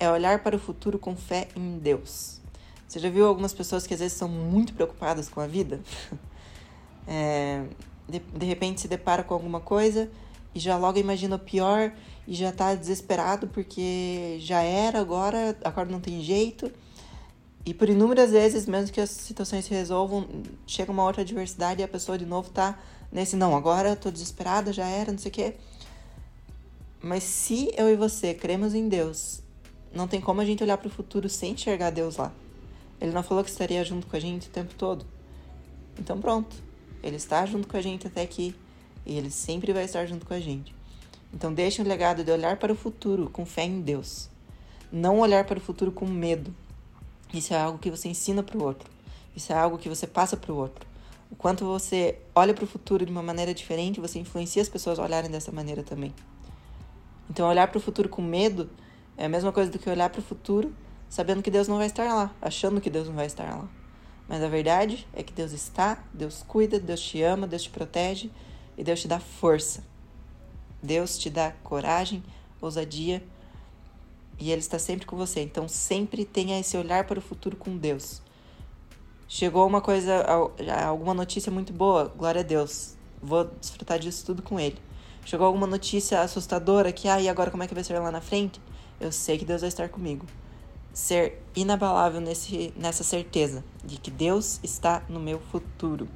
é 0.00 0.10
olhar 0.10 0.42
para 0.42 0.56
o 0.56 0.58
futuro 0.58 0.98
com 0.98 1.14
fé 1.14 1.46
em 1.54 1.78
Deus. 1.78 2.40
Você 2.88 2.98
já 2.98 3.10
viu 3.10 3.26
algumas 3.26 3.52
pessoas 3.52 3.86
que 3.86 3.94
às 3.94 4.00
vezes 4.00 4.16
são 4.16 4.28
muito 4.28 4.72
preocupadas 4.72 5.28
com 5.28 5.40
a 5.40 5.46
vida? 5.46 5.80
É, 7.10 7.64
de, 8.06 8.18
de 8.18 8.46
repente 8.46 8.82
se 8.82 8.88
depara 8.88 9.22
com 9.22 9.32
alguma 9.32 9.60
coisa 9.60 10.10
e 10.54 10.60
já 10.60 10.76
logo 10.76 10.98
imagina 10.98 11.36
o 11.36 11.38
pior 11.38 11.90
e 12.26 12.34
já 12.34 12.50
está 12.50 12.74
desesperado 12.74 13.48
porque 13.48 14.36
já 14.40 14.60
era, 14.60 15.00
agora, 15.00 15.56
agora 15.64 15.88
não 15.88 16.00
tem 16.00 16.22
jeito. 16.22 16.70
E 17.64 17.72
por 17.74 17.88
inúmeras 17.88 18.30
vezes, 18.30 18.66
mesmo 18.66 18.92
que 18.92 19.00
as 19.00 19.10
situações 19.10 19.64
se 19.64 19.70
resolvam, 19.72 20.26
chega 20.66 20.92
uma 20.92 21.04
outra 21.04 21.22
adversidade 21.22 21.80
e 21.80 21.84
a 21.84 21.88
pessoa 21.88 22.18
de 22.18 22.26
novo 22.26 22.48
está 22.48 22.78
nesse 23.10 23.36
não, 23.36 23.56
agora 23.56 23.96
tô 23.96 24.10
desesperada, 24.10 24.72
já 24.72 24.86
era, 24.86 25.10
não 25.10 25.18
sei 25.18 25.30
o 25.30 25.34
quê. 25.34 25.54
Mas 27.00 27.22
se 27.22 27.70
eu 27.76 27.88
e 27.88 27.96
você 27.96 28.34
cremos 28.34 28.74
em 28.74 28.88
Deus, 28.88 29.42
não 29.92 30.08
tem 30.08 30.20
como 30.20 30.40
a 30.40 30.44
gente 30.44 30.62
olhar 30.62 30.76
para 30.76 30.88
o 30.88 30.90
futuro 30.90 31.28
sem 31.28 31.52
enxergar 31.52 31.90
Deus 31.90 32.16
lá. 32.16 32.32
Ele 33.00 33.12
não 33.12 33.22
falou 33.22 33.44
que 33.44 33.50
estaria 33.50 33.84
junto 33.84 34.06
com 34.06 34.16
a 34.16 34.20
gente 34.20 34.48
o 34.48 34.50
tempo 34.50 34.74
todo. 34.74 35.06
Então 35.98 36.20
pronto, 36.20 36.56
ele 37.02 37.16
está 37.16 37.44
junto 37.46 37.68
com 37.68 37.76
a 37.76 37.80
gente 37.80 38.06
até 38.06 38.22
aqui 38.22 38.54
e 39.04 39.16
ele 39.16 39.30
sempre 39.30 39.72
vai 39.72 39.84
estar 39.84 40.06
junto 40.06 40.26
com 40.26 40.34
a 40.34 40.40
gente. 40.40 40.74
Então 41.32 41.52
deixe 41.52 41.82
o 41.82 41.84
legado 41.84 42.24
de 42.24 42.30
olhar 42.30 42.56
para 42.56 42.72
o 42.72 42.76
futuro 42.76 43.28
com 43.30 43.44
fé 43.44 43.64
em 43.64 43.80
Deus. 43.80 44.28
Não 44.90 45.20
olhar 45.20 45.44
para 45.44 45.58
o 45.58 45.60
futuro 45.60 45.92
com 45.92 46.06
medo. 46.06 46.54
Isso 47.32 47.52
é 47.52 47.60
algo 47.60 47.78
que 47.78 47.90
você 47.90 48.08
ensina 48.08 48.42
para 48.42 48.56
o 48.56 48.62
outro. 48.62 48.90
Isso 49.36 49.52
é 49.52 49.56
algo 49.56 49.78
que 49.78 49.88
você 49.88 50.06
passa 50.06 50.36
para 50.36 50.52
o 50.52 50.56
outro. 50.56 50.86
O 51.30 51.36
quanto 51.36 51.64
você 51.64 52.18
olha 52.34 52.54
para 52.54 52.64
o 52.64 52.66
futuro 52.66 53.04
de 53.04 53.12
uma 53.12 53.22
maneira 53.22 53.52
diferente, 53.52 54.00
você 54.00 54.18
influencia 54.18 54.62
as 54.62 54.68
pessoas 54.68 54.98
a 54.98 55.02
olharem 55.02 55.30
dessa 55.30 55.52
maneira 55.52 55.82
também. 55.82 56.14
Então, 57.28 57.46
olhar 57.46 57.68
para 57.68 57.76
o 57.76 57.80
futuro 57.80 58.08
com 58.08 58.22
medo 58.22 58.70
é 59.16 59.26
a 59.26 59.28
mesma 59.28 59.52
coisa 59.52 59.70
do 59.70 59.78
que 59.78 59.90
olhar 59.90 60.08
para 60.08 60.20
o 60.20 60.22
futuro 60.22 60.74
sabendo 61.08 61.42
que 61.42 61.50
Deus 61.50 61.68
não 61.68 61.78
vai 61.78 61.86
estar 61.86 62.12
lá, 62.12 62.30
achando 62.40 62.80
que 62.80 62.90
Deus 62.90 63.08
não 63.08 63.14
vai 63.14 63.26
estar 63.26 63.44
lá. 63.44 63.68
Mas 64.28 64.42
a 64.42 64.48
verdade 64.48 65.08
é 65.14 65.22
que 65.22 65.32
Deus 65.32 65.52
está, 65.52 66.04
Deus 66.12 66.44
cuida, 66.46 66.78
Deus 66.78 67.00
te 67.00 67.22
ama, 67.22 67.46
Deus 67.46 67.62
te 67.62 67.70
protege 67.70 68.30
e 68.76 68.84
Deus 68.84 69.00
te 69.00 69.08
dá 69.08 69.18
força. 69.18 69.82
Deus 70.82 71.18
te 71.18 71.30
dá 71.30 71.52
coragem, 71.64 72.22
ousadia 72.60 73.22
e 74.38 74.50
Ele 74.50 74.60
está 74.60 74.78
sempre 74.78 75.06
com 75.06 75.16
você. 75.16 75.40
Então, 75.40 75.66
sempre 75.66 76.24
tenha 76.24 76.60
esse 76.60 76.76
olhar 76.76 77.04
para 77.04 77.18
o 77.18 77.22
futuro 77.22 77.56
com 77.56 77.76
Deus. 77.76 78.20
Chegou 79.26 79.66
uma 79.66 79.80
coisa, 79.80 80.24
alguma 80.86 81.14
notícia 81.14 81.50
muito 81.50 81.72
boa, 81.72 82.12
glória 82.16 82.42
a 82.42 82.44
Deus. 82.44 82.96
Vou 83.20 83.44
desfrutar 83.44 83.98
disso 83.98 84.24
tudo 84.24 84.42
com 84.42 84.60
ele. 84.60 84.78
Chegou 85.24 85.46
alguma 85.46 85.66
notícia 85.66 86.20
assustadora 86.20 86.92
que, 86.92 87.08
ah, 87.08 87.20
e 87.20 87.28
agora 87.28 87.50
como 87.50 87.62
é 87.62 87.66
que 87.66 87.74
vai 87.74 87.84
ser 87.84 87.98
lá 87.98 88.10
na 88.10 88.20
frente? 88.20 88.60
Eu 89.00 89.10
sei 89.10 89.36
que 89.36 89.44
Deus 89.44 89.60
vai 89.60 89.68
estar 89.68 89.88
comigo. 89.88 90.24
Ser 90.92 91.42
inabalável 91.54 92.20
nesse, 92.20 92.72
nessa 92.76 93.04
certeza 93.04 93.64
de 93.84 93.98
que 93.98 94.10
Deus 94.10 94.58
está 94.62 95.02
no 95.08 95.20
meu 95.20 95.38
futuro. 95.38 96.08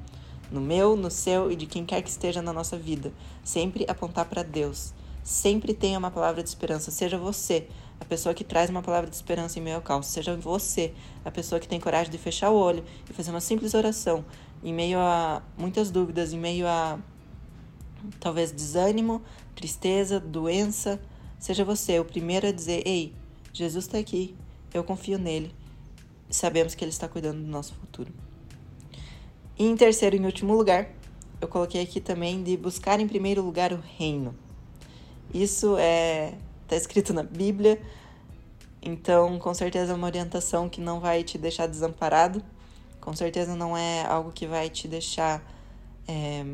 No 0.50 0.60
meu, 0.60 0.96
no 0.96 1.10
seu 1.10 1.50
e 1.50 1.56
de 1.56 1.66
quem 1.66 1.84
quer 1.84 2.02
que 2.02 2.10
esteja 2.10 2.42
na 2.42 2.52
nossa 2.52 2.76
vida. 2.76 3.12
Sempre 3.44 3.86
apontar 3.88 4.26
para 4.26 4.42
Deus. 4.42 4.92
Sempre 5.22 5.72
tenha 5.72 5.98
uma 5.98 6.10
palavra 6.10 6.42
de 6.42 6.48
esperança. 6.48 6.90
Seja 6.90 7.16
você 7.16 7.68
a 8.00 8.04
pessoa 8.04 8.34
que 8.34 8.42
traz 8.42 8.68
uma 8.68 8.82
palavra 8.82 9.08
de 9.08 9.14
esperança 9.14 9.58
em 9.58 9.62
meio 9.62 9.76
ao 9.76 9.82
caos. 9.82 10.06
Seja 10.06 10.36
você 10.36 10.92
a 11.24 11.30
pessoa 11.30 11.60
que 11.60 11.68
tem 11.68 11.80
coragem 11.80 12.10
de 12.10 12.18
fechar 12.18 12.50
o 12.50 12.56
olho 12.56 12.84
e 13.08 13.12
fazer 13.12 13.30
uma 13.30 13.40
simples 13.40 13.74
oração 13.74 14.24
em 14.62 14.72
meio 14.72 14.98
a 14.98 15.42
muitas 15.56 15.90
dúvidas, 15.90 16.32
em 16.32 16.38
meio 16.38 16.66
a 16.66 16.98
talvez 18.20 18.52
desânimo, 18.52 19.22
tristeza, 19.54 20.20
doença. 20.20 21.00
Seja 21.38 21.64
você 21.64 21.98
o 21.98 22.04
primeiro 22.04 22.46
a 22.46 22.52
dizer: 22.52 22.82
Ei, 22.86 23.12
Jesus 23.52 23.86
está 23.86 23.98
aqui, 23.98 24.34
eu 24.74 24.84
confio 24.84 25.18
nele. 25.18 25.54
Sabemos 26.30 26.74
que 26.74 26.84
ele 26.84 26.90
está 26.90 27.08
cuidando 27.08 27.42
do 27.42 27.48
nosso 27.48 27.74
futuro. 27.74 28.12
E 29.58 29.66
em 29.66 29.76
terceiro 29.76 30.16
e 30.16 30.20
último 30.20 30.54
lugar, 30.54 30.88
eu 31.40 31.48
coloquei 31.48 31.82
aqui 31.82 32.00
também 32.00 32.42
de 32.42 32.56
buscar 32.56 33.00
em 33.00 33.06
primeiro 33.06 33.42
lugar 33.42 33.72
o 33.72 33.80
reino. 33.98 34.34
Isso 35.32 35.76
é 35.78 36.34
está 36.74 36.76
escrito 36.76 37.12
na 37.12 37.22
Bíblia. 37.22 37.80
Então, 38.80 39.38
com 39.38 39.52
certeza 39.52 39.92
é 39.92 39.94
uma 39.94 40.06
orientação 40.06 40.68
que 40.68 40.80
não 40.80 41.00
vai 41.00 41.22
te 41.22 41.36
deixar 41.36 41.66
desamparado. 41.66 42.42
Com 43.00 43.14
certeza 43.14 43.54
não 43.54 43.76
é 43.76 44.04
algo 44.04 44.32
que 44.32 44.46
vai 44.46 44.70
te 44.70 44.88
deixar 44.88 45.42
é, 46.08 46.44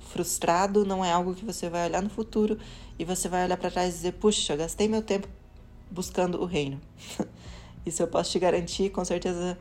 frustrado. 0.00 0.84
Não 0.84 1.04
é 1.04 1.12
algo 1.12 1.34
que 1.34 1.44
você 1.44 1.70
vai 1.70 1.86
olhar 1.88 2.02
no 2.02 2.10
futuro 2.10 2.58
e 2.98 3.04
você 3.04 3.28
vai 3.28 3.44
olhar 3.44 3.56
para 3.56 3.70
trás 3.70 3.94
e 3.94 3.96
dizer: 3.96 4.12
Puxa, 4.12 4.56
gastei 4.56 4.88
meu 4.88 5.02
tempo 5.02 5.28
buscando 5.90 6.40
o 6.42 6.44
reino. 6.44 6.80
Isso 7.84 8.02
eu 8.02 8.06
posso 8.06 8.30
te 8.30 8.38
garantir. 8.38 8.90
Com 8.90 9.04
certeza 9.04 9.58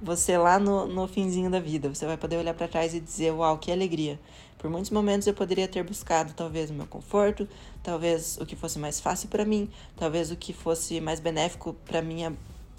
você 0.00 0.36
lá 0.36 0.58
no, 0.58 0.86
no 0.86 1.08
finzinho 1.08 1.50
da 1.50 1.60
vida. 1.60 1.88
Você 1.88 2.06
vai 2.06 2.16
poder 2.16 2.36
olhar 2.36 2.54
para 2.54 2.68
trás 2.68 2.94
e 2.94 3.00
dizer: 3.00 3.32
Uau, 3.32 3.58
que 3.58 3.70
alegria! 3.72 4.18
Por 4.58 4.70
muitos 4.70 4.90
momentos 4.90 5.26
eu 5.26 5.34
poderia 5.34 5.68
ter 5.68 5.82
buscado 5.84 6.32
talvez 6.34 6.70
o 6.70 6.74
meu 6.74 6.86
conforto, 6.86 7.48
talvez 7.82 8.38
o 8.38 8.46
que 8.46 8.56
fosse 8.56 8.78
mais 8.78 8.98
fácil 8.98 9.28
para 9.28 9.44
mim, 9.44 9.70
talvez 9.96 10.30
o 10.30 10.36
que 10.36 10.52
fosse 10.52 11.00
mais 11.00 11.20
benéfico 11.20 11.74
para 11.84 12.00
minha 12.00 12.32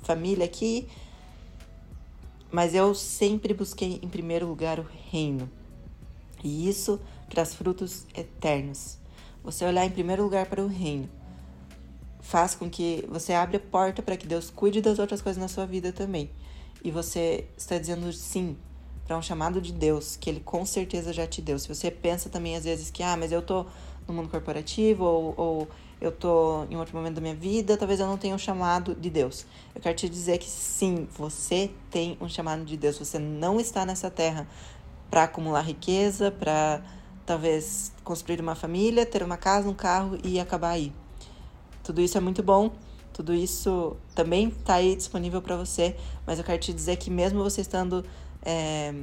família 0.04 0.46
aqui. 0.46 0.88
Mas 2.52 2.74
eu 2.74 2.96
sempre 2.96 3.54
busquei 3.54 4.00
em 4.02 4.08
primeiro 4.08 4.48
lugar 4.48 4.80
o 4.80 4.88
reino. 5.12 5.50
E 6.44 6.68
isso 6.68 7.00
traz 7.30 7.54
frutos 7.54 8.06
eternos. 8.16 8.98
Você 9.44 9.66
olhar 9.66 9.86
em 9.86 9.92
primeiro 9.92 10.24
lugar 10.24 10.48
para 10.48 10.64
o 10.64 10.68
reino 10.68 11.10
faz 12.28 12.54
com 12.54 12.70
que 12.70 13.06
você 13.08 13.32
abra 13.32 13.56
a 13.56 13.60
porta 13.60 14.02
para 14.02 14.18
que 14.18 14.28
Deus 14.28 14.50
cuide 14.50 14.82
das 14.82 15.00
outras 15.00 15.22
coisas 15.22 15.42
na 15.42 15.48
sua 15.48 15.66
vida 15.66 15.94
também. 15.94 16.30
E 16.84 16.92
você 16.92 17.48
está 17.56 17.78
dizendo 17.78 18.12
sim 18.12 18.58
para 19.06 19.18
um 19.18 19.22
chamado 19.22 19.62
de 19.62 19.72
Deus 19.72 20.18
que 20.18 20.30
ele 20.30 20.42
com 20.42 20.66
certeza 20.66 21.14
já 21.14 21.26
te 21.26 21.42
deu. 21.42 21.58
Se 21.58 21.74
você 21.74 21.90
pensa 21.90 22.30
também 22.30 22.58
às 22.58 22.66
vezes 22.66 22.92
que, 22.92 23.02
ah, 23.02 23.16
mas 23.16 23.32
eu 23.32 23.42
tô 23.42 23.66
no 24.06 24.14
mundo 24.14 24.28
corporativo 24.28 25.06
ou, 25.06 25.34
ou 25.38 25.68
eu 26.02 26.12
tô 26.12 26.66
em 26.70 26.76
outro 26.76 26.98
momento 26.98 27.16
da 27.16 27.22
minha 27.22 27.34
vida, 27.34 27.78
talvez 27.78 28.02
eu 28.02 28.08
não 28.08 28.18
tenha 28.18 28.36
um 28.36 28.38
chamado 28.38 28.94
de 28.94 29.10
Deus. 29.10 29.46
Eu 29.74 29.80
quero 29.80 29.96
te 29.96 30.10
dizer 30.10 30.38
que 30.38 30.50
sim, 30.50 31.08
você 31.18 31.72
tem 31.90 32.18
um 32.20 32.28
chamado 32.28 32.66
de 32.66 32.76
Deus. 32.76 33.00
Você 33.00 33.18
não 33.18 33.58
está 33.58 33.86
nessa 33.86 34.12
terra 34.12 34.46
para 35.10 35.24
acumular 35.24 35.62
riqueza, 35.62 36.30
para 36.30 36.82
talvez 37.26 37.94
construir 38.04 38.42
uma 38.42 38.54
família, 38.54 39.06
ter 39.06 39.24
uma 39.24 39.38
casa, 39.38 39.70
um 39.70 39.74
carro 39.74 40.18
e 40.26 40.42
acabar 40.42 40.72
aí. 40.72 40.92
Tudo 41.88 42.02
isso 42.02 42.18
é 42.18 42.20
muito 42.20 42.44
bom, 42.44 42.70
tudo 43.14 43.34
isso 43.34 43.96
também 44.14 44.50
está 44.50 44.74
aí 44.74 44.94
disponível 44.94 45.42
para 45.42 45.56
você, 45.56 45.96
mas 46.26 46.38
eu 46.38 46.44
quero 46.44 46.60
te 46.60 46.74
dizer 46.74 46.98
que 46.98 47.10
mesmo 47.10 47.42
você 47.42 47.62
estando 47.62 48.04
é, 48.44 48.94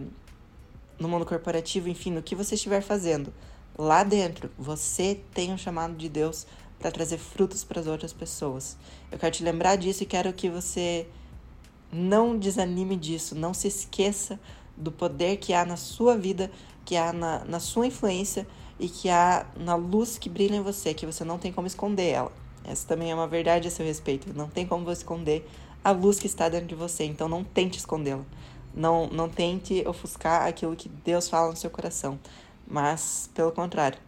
no 0.99 1.09
mundo 1.09 1.25
corporativo, 1.25 1.89
enfim, 1.89 2.11
no 2.11 2.23
que 2.23 2.35
você 2.35 2.57
estiver 2.57 2.83
fazendo, 2.83 3.33
lá 3.79 4.05
dentro 4.05 4.51
você 4.59 5.19
tem 5.33 5.51
um 5.51 5.57
chamado 5.57 5.95
de 5.95 6.11
Deus 6.11 6.47
para 6.79 6.91
trazer 6.91 7.17
frutos 7.17 7.65
para 7.65 7.81
as 7.81 7.87
outras 7.87 8.13
pessoas. 8.13 8.77
Eu 9.11 9.19
quero 9.19 9.35
te 9.35 9.43
lembrar 9.43 9.77
disso 9.77 10.03
e 10.03 10.07
quero 10.07 10.31
que 10.35 10.51
você 10.51 11.09
não 11.91 12.37
desanime 12.39 12.97
disso, 12.97 13.35
não 13.35 13.55
se 13.55 13.67
esqueça 13.67 14.39
do 14.77 14.93
poder 14.93 15.39
que 15.39 15.55
há 15.55 15.65
na 15.65 15.79
sua 15.79 16.19
vida, 16.19 16.51
que 16.85 16.99
há 16.99 17.15
na, 17.15 17.47
na 17.47 17.61
sua 17.61 17.87
influência 17.87 18.47
e 18.79 18.91
que 18.91 19.09
há 19.09 19.47
na 19.57 19.75
luz 19.75 20.19
que 20.19 20.29
brilha 20.29 20.57
em 20.57 20.63
você, 20.63 20.93
que 20.93 21.07
você 21.07 21.25
não 21.25 21.39
tem 21.39 21.51
como 21.51 21.67
esconder 21.67 22.11
ela. 22.11 22.44
Essa 22.65 22.87
também 22.87 23.11
é 23.11 23.15
uma 23.15 23.29
verdade 23.29 23.69
a 23.69 23.71
seu 23.71 23.85
respeito. 23.85 24.33
Não 24.35 24.49
tem 24.49 24.67
como 24.67 24.85
você 24.85 25.03
esconder 25.03 25.49
a 25.83 25.91
luz 25.91 26.19
que 26.19 26.27
está 26.27 26.49
dentro 26.49 26.67
de 26.67 26.75
você. 26.75 27.05
Então 27.05 27.29
não 27.29 27.45
tente 27.45 27.79
escondê-la. 27.79 28.25
Não, 28.75 29.07
não 29.09 29.29
tente 29.29 29.87
ofuscar 29.87 30.47
aquilo 30.47 30.75
que 30.75 30.89
Deus 30.89 31.29
fala 31.29 31.51
no 31.51 31.57
seu 31.57 31.71
coração. 31.71 32.19
Mas, 32.67 33.31
pelo 33.35 33.53
contrário, 33.53 33.99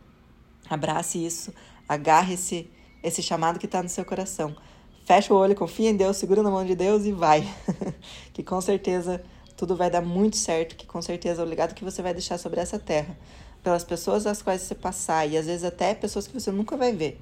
abrace 0.68 1.25
isso, 1.25 1.52
agarre 1.88 2.34
esse, 2.34 2.68
esse 3.02 3.22
chamado 3.22 3.58
que 3.58 3.66
está 3.66 3.82
no 3.82 3.88
seu 3.88 4.04
coração. 4.04 4.56
Fecha 5.04 5.32
o 5.32 5.36
olho, 5.36 5.54
confia 5.54 5.90
em 5.90 5.96
Deus, 5.96 6.16
segura 6.16 6.42
na 6.42 6.50
mão 6.50 6.64
de 6.64 6.75
Deus 6.75 7.04
e 7.04 7.12
vai. 7.12 7.46
que 8.32 8.42
com 8.42 8.60
certeza 8.60 9.22
tudo 9.56 9.76
vai 9.76 9.90
dar 9.90 10.02
muito 10.02 10.36
certo, 10.36 10.76
que 10.76 10.86
com 10.86 11.00
certeza 11.00 11.42
o 11.42 11.46
legado 11.46 11.75
que 11.75 11.84
você 11.84 12.02
vai 12.02 12.12
deixar 12.12 12.38
sobre 12.38 12.60
essa 12.60 12.78
terra, 12.78 13.16
pelas 13.62 13.84
pessoas 13.84 14.26
às 14.26 14.42
quais 14.42 14.62
você 14.62 14.75
passar 14.75 15.26
e 15.26 15.36
às 15.36 15.46
vezes 15.46 15.64
até 15.64 15.94
pessoas 15.94 16.26
que 16.26 16.38
você 16.38 16.50
nunca 16.50 16.76
vai 16.76 16.92
ver, 16.92 17.20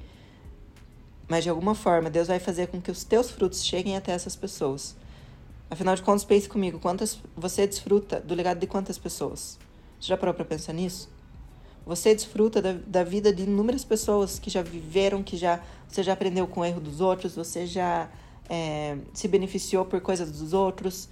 mas 1.28 1.44
de 1.44 1.50
alguma 1.50 1.74
forma, 1.74 2.10
Deus 2.10 2.28
vai 2.28 2.38
fazer 2.38 2.68
com 2.68 2.80
que 2.80 2.90
os 2.90 3.04
teus 3.04 3.30
frutos 3.30 3.64
cheguem 3.64 3.96
até 3.96 4.12
essas 4.12 4.36
pessoas. 4.36 4.94
Afinal 5.70 5.94
de 5.94 6.02
contas, 6.02 6.24
pense 6.24 6.48
comigo, 6.48 6.78
quantas 6.78 7.18
você 7.36 7.66
desfruta 7.66 8.20
do 8.20 8.34
legado 8.34 8.58
de 8.58 8.66
quantas 8.66 8.98
pessoas? 8.98 9.58
Você 9.98 10.08
já 10.08 10.16
parou 10.16 10.34
para 10.34 10.44
pensar 10.44 10.72
nisso? 10.72 11.08
Você 11.86 12.14
desfruta 12.14 12.60
da, 12.62 12.72
da 12.72 13.04
vida 13.04 13.32
de 13.32 13.42
inúmeras 13.42 13.84
pessoas 13.84 14.38
que 14.38 14.50
já 14.50 14.62
viveram, 14.62 15.22
que 15.22 15.36
já 15.36 15.60
você 15.88 16.02
já 16.02 16.12
aprendeu 16.12 16.46
com 16.46 16.60
o 16.60 16.64
erro 16.64 16.80
dos 16.80 17.00
outros, 17.00 17.34
você 17.34 17.66
já 17.66 18.08
é, 18.48 18.96
se 19.12 19.28
beneficiou 19.28 19.84
por 19.84 20.00
coisas 20.00 20.30
dos 20.30 20.52
outros. 20.52 21.08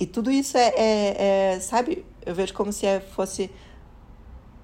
E 0.00 0.06
tudo 0.06 0.30
isso 0.30 0.56
é, 0.56 0.72
é, 0.76 1.52
é 1.54 1.60
sabe, 1.60 2.04
eu 2.24 2.34
vejo 2.34 2.54
como 2.54 2.72
se 2.72 2.86
é, 2.86 3.00
fosse 3.00 3.50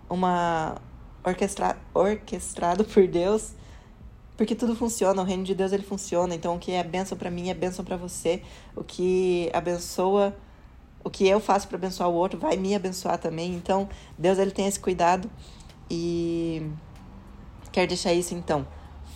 uma 0.08 0.80
orquestra, 1.24 1.78
orquestrado 1.94 2.84
por 2.84 3.06
Deus 3.06 3.52
porque 4.38 4.54
tudo 4.54 4.76
funciona, 4.76 5.20
o 5.20 5.24
reino 5.24 5.42
de 5.42 5.52
Deus 5.52 5.72
ele 5.72 5.82
funciona. 5.82 6.32
Então 6.32 6.54
o 6.54 6.58
que 6.60 6.70
é 6.70 6.84
bênção 6.84 7.18
para 7.18 7.28
mim 7.28 7.50
é 7.50 7.54
bênção 7.54 7.84
para 7.84 7.96
você. 7.96 8.40
O 8.76 8.84
que 8.84 9.50
abençoa, 9.52 10.32
o 11.02 11.10
que 11.10 11.26
eu 11.26 11.40
faço 11.40 11.66
para 11.66 11.76
abençoar 11.76 12.08
o 12.08 12.14
outro 12.14 12.38
vai 12.38 12.56
me 12.56 12.72
abençoar 12.72 13.18
também. 13.18 13.52
Então 13.52 13.88
Deus 14.16 14.38
ele 14.38 14.52
tem 14.52 14.68
esse 14.68 14.78
cuidado 14.78 15.28
e 15.90 16.70
quer 17.72 17.88
deixar 17.88 18.12
isso 18.12 18.32
então. 18.32 18.64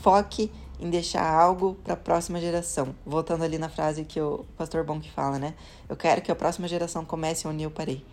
Foque 0.02 0.50
em 0.80 0.90
deixar 0.90 1.24
algo 1.24 1.76
para 1.84 1.94
a 1.94 1.96
próxima 1.96 2.40
geração. 2.40 2.92
Voltando 3.06 3.44
ali 3.44 3.58
na 3.58 3.68
frase 3.68 4.04
que 4.04 4.20
o 4.20 4.44
pastor 4.56 4.82
Bonk 4.82 5.08
fala, 5.08 5.38
né? 5.38 5.54
Eu 5.88 5.94
quero 5.94 6.20
que 6.20 6.32
a 6.32 6.34
próxima 6.34 6.66
geração 6.66 7.04
comece 7.04 7.46
onde 7.46 7.62
eu 7.62 7.70
parei. 7.70 8.04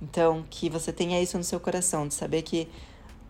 Então, 0.00 0.44
que 0.48 0.70
você 0.70 0.92
tenha 0.92 1.20
isso 1.20 1.36
no 1.36 1.42
seu 1.42 1.58
coração, 1.58 2.06
de 2.06 2.14
saber 2.14 2.42
que 2.42 2.68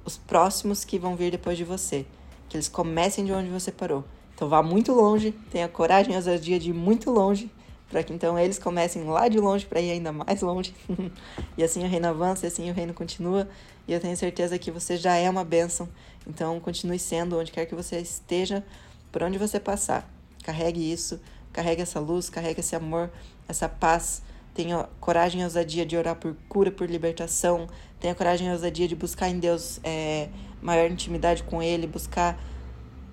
os 0.05 0.19
próximos 0.19 0.85
que 0.85 0.99
vão 0.99 1.17
vir 1.17 1.31
depois 1.31 1.57
de 1.57 1.65
você 1.65 2.05
que 2.53 2.57
eles 2.59 2.69
comecem 2.69 3.25
de 3.25 3.33
onde 3.33 3.49
você 3.49 3.73
parou. 3.73 4.05
Então 4.35 4.47
vá 4.47 4.63
muito 4.63 4.93
longe, 4.93 5.33
tenha 5.51 5.67
coragem 5.69 6.13
e 6.13 6.17
ousadia 6.17 6.59
de 6.59 6.69
ir 6.69 6.75
muito 6.75 7.11
longe, 7.11 7.51
para 7.89 8.03
que 8.03 8.13
então 8.13 8.39
eles 8.39 8.59
comecem 8.59 9.05
lá 9.05 9.27
de 9.27 9.41
longe 9.41 9.65
para 9.65 9.81
ir 9.81 9.91
ainda 9.91 10.13
mais 10.13 10.43
longe. 10.43 10.75
e 11.57 11.65
assim 11.65 11.83
o 11.83 11.89
reino 11.89 12.09
avança, 12.09 12.45
e 12.45 12.49
assim 12.49 12.71
o 12.71 12.75
reino 12.75 12.93
continua. 12.93 13.49
E 13.89 13.93
eu 13.93 14.01
tenho 14.01 14.15
certeza 14.19 14.59
que 14.59 14.71
você 14.71 14.99
já 14.99 15.17
é 15.17 15.31
uma 15.31 15.45
bênção. 15.45 15.89
Então 16.27 16.61
continue 16.61 16.99
sendo 16.99 17.39
onde 17.39 17.51
quer 17.51 17.65
que 17.65 17.75
você 17.75 17.99
esteja, 17.99 18.63
por 19.11 19.23
onde 19.23 19.39
você 19.39 19.59
passar. 19.59 20.07
Carregue 20.45 20.93
isso, 20.93 21.19
carregue 21.55 21.81
essa 21.81 22.01
luz, 22.01 22.29
carregue 22.29 22.61
esse 22.61 22.77
amor, 22.77 23.11
essa 23.49 23.67
paz. 23.67 24.23
Tenha 24.53 24.87
coragem 25.01 25.41
e 25.41 25.45
ousadia 25.45 25.87
de 25.87 25.97
orar 25.97 26.17
por 26.17 26.37
cura, 26.51 26.71
por 26.71 26.91
libertação. 26.91 27.67
Tenha 27.99 28.15
coragem 28.15 28.49
e 28.49 28.51
ousadia 28.51 28.87
de 28.87 28.95
buscar 28.95 29.31
em 29.31 29.39
Deus. 29.39 29.81
É, 29.83 30.29
maior 30.63 30.91
intimidade 30.91 31.43
com 31.43 31.63
Ele, 31.63 31.87
buscar 31.87 32.39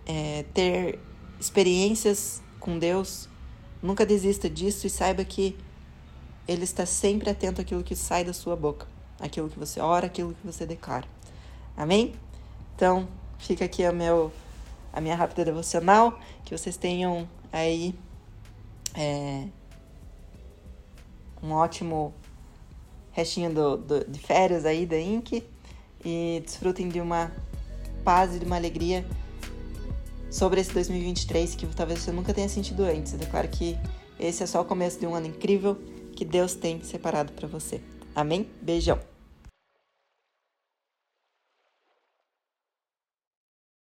é, 0.05 0.45
ter 0.53 0.99
experiências 1.39 2.41
com 2.59 2.77
Deus. 2.77 3.27
Nunca 3.81 4.05
desista 4.05 4.49
disso 4.49 4.85
e 4.85 4.89
saiba 4.89 5.25
que 5.25 5.57
Ele 6.47 6.63
está 6.63 6.85
sempre 6.85 7.29
atento 7.29 7.59
àquilo 7.59 7.83
que 7.83 7.95
sai 7.95 8.23
da 8.23 8.33
sua 8.33 8.55
boca, 8.55 8.87
aquilo 9.19 9.49
que 9.49 9.57
você 9.57 9.81
ora, 9.81 10.05
aquilo 10.05 10.35
que 10.35 10.45
você 10.45 10.65
declara. 10.65 11.07
Amém? 11.75 12.13
Então, 12.75 13.07
fica 13.39 13.65
aqui 13.65 13.83
a, 13.83 13.91
meu, 13.91 14.31
a 14.93 15.01
minha 15.01 15.15
rápida 15.15 15.43
devocional. 15.43 16.19
Que 16.45 16.55
vocês 16.57 16.77
tenham 16.77 17.27
aí 17.51 17.95
é, 18.95 19.45
um 21.41 21.51
ótimo 21.51 22.13
restinho 23.11 23.53
do, 23.53 23.77
do, 23.77 24.05
de 24.05 24.19
férias 24.19 24.65
aí 24.65 24.85
da 24.85 24.99
Inc 24.99 25.43
e 26.03 26.41
desfrutem 26.45 26.89
de 26.89 27.01
uma 27.01 27.31
paz 28.03 28.35
e 28.35 28.39
de 28.39 28.45
uma 28.45 28.55
alegria 28.55 29.05
sobre 30.29 30.61
esse 30.61 30.73
2023 30.73 31.55
que 31.55 31.65
talvez 31.67 31.99
você 31.99 32.11
nunca 32.11 32.33
tenha 32.33 32.49
sentido 32.49 32.83
antes. 32.83 33.13
Eu 33.13 33.19
declaro 33.19 33.47
que 33.47 33.77
esse 34.19 34.43
é 34.43 34.45
só 34.45 34.61
o 34.61 34.65
começo 34.65 34.99
de 34.99 35.07
um 35.07 35.15
ano 35.15 35.27
incrível 35.27 35.77
que 36.15 36.25
Deus 36.25 36.53
tem 36.53 36.83
separado 36.83 37.31
para 37.33 37.47
você. 37.47 37.81
Amém? 38.15 38.49
Beijão! 38.61 39.08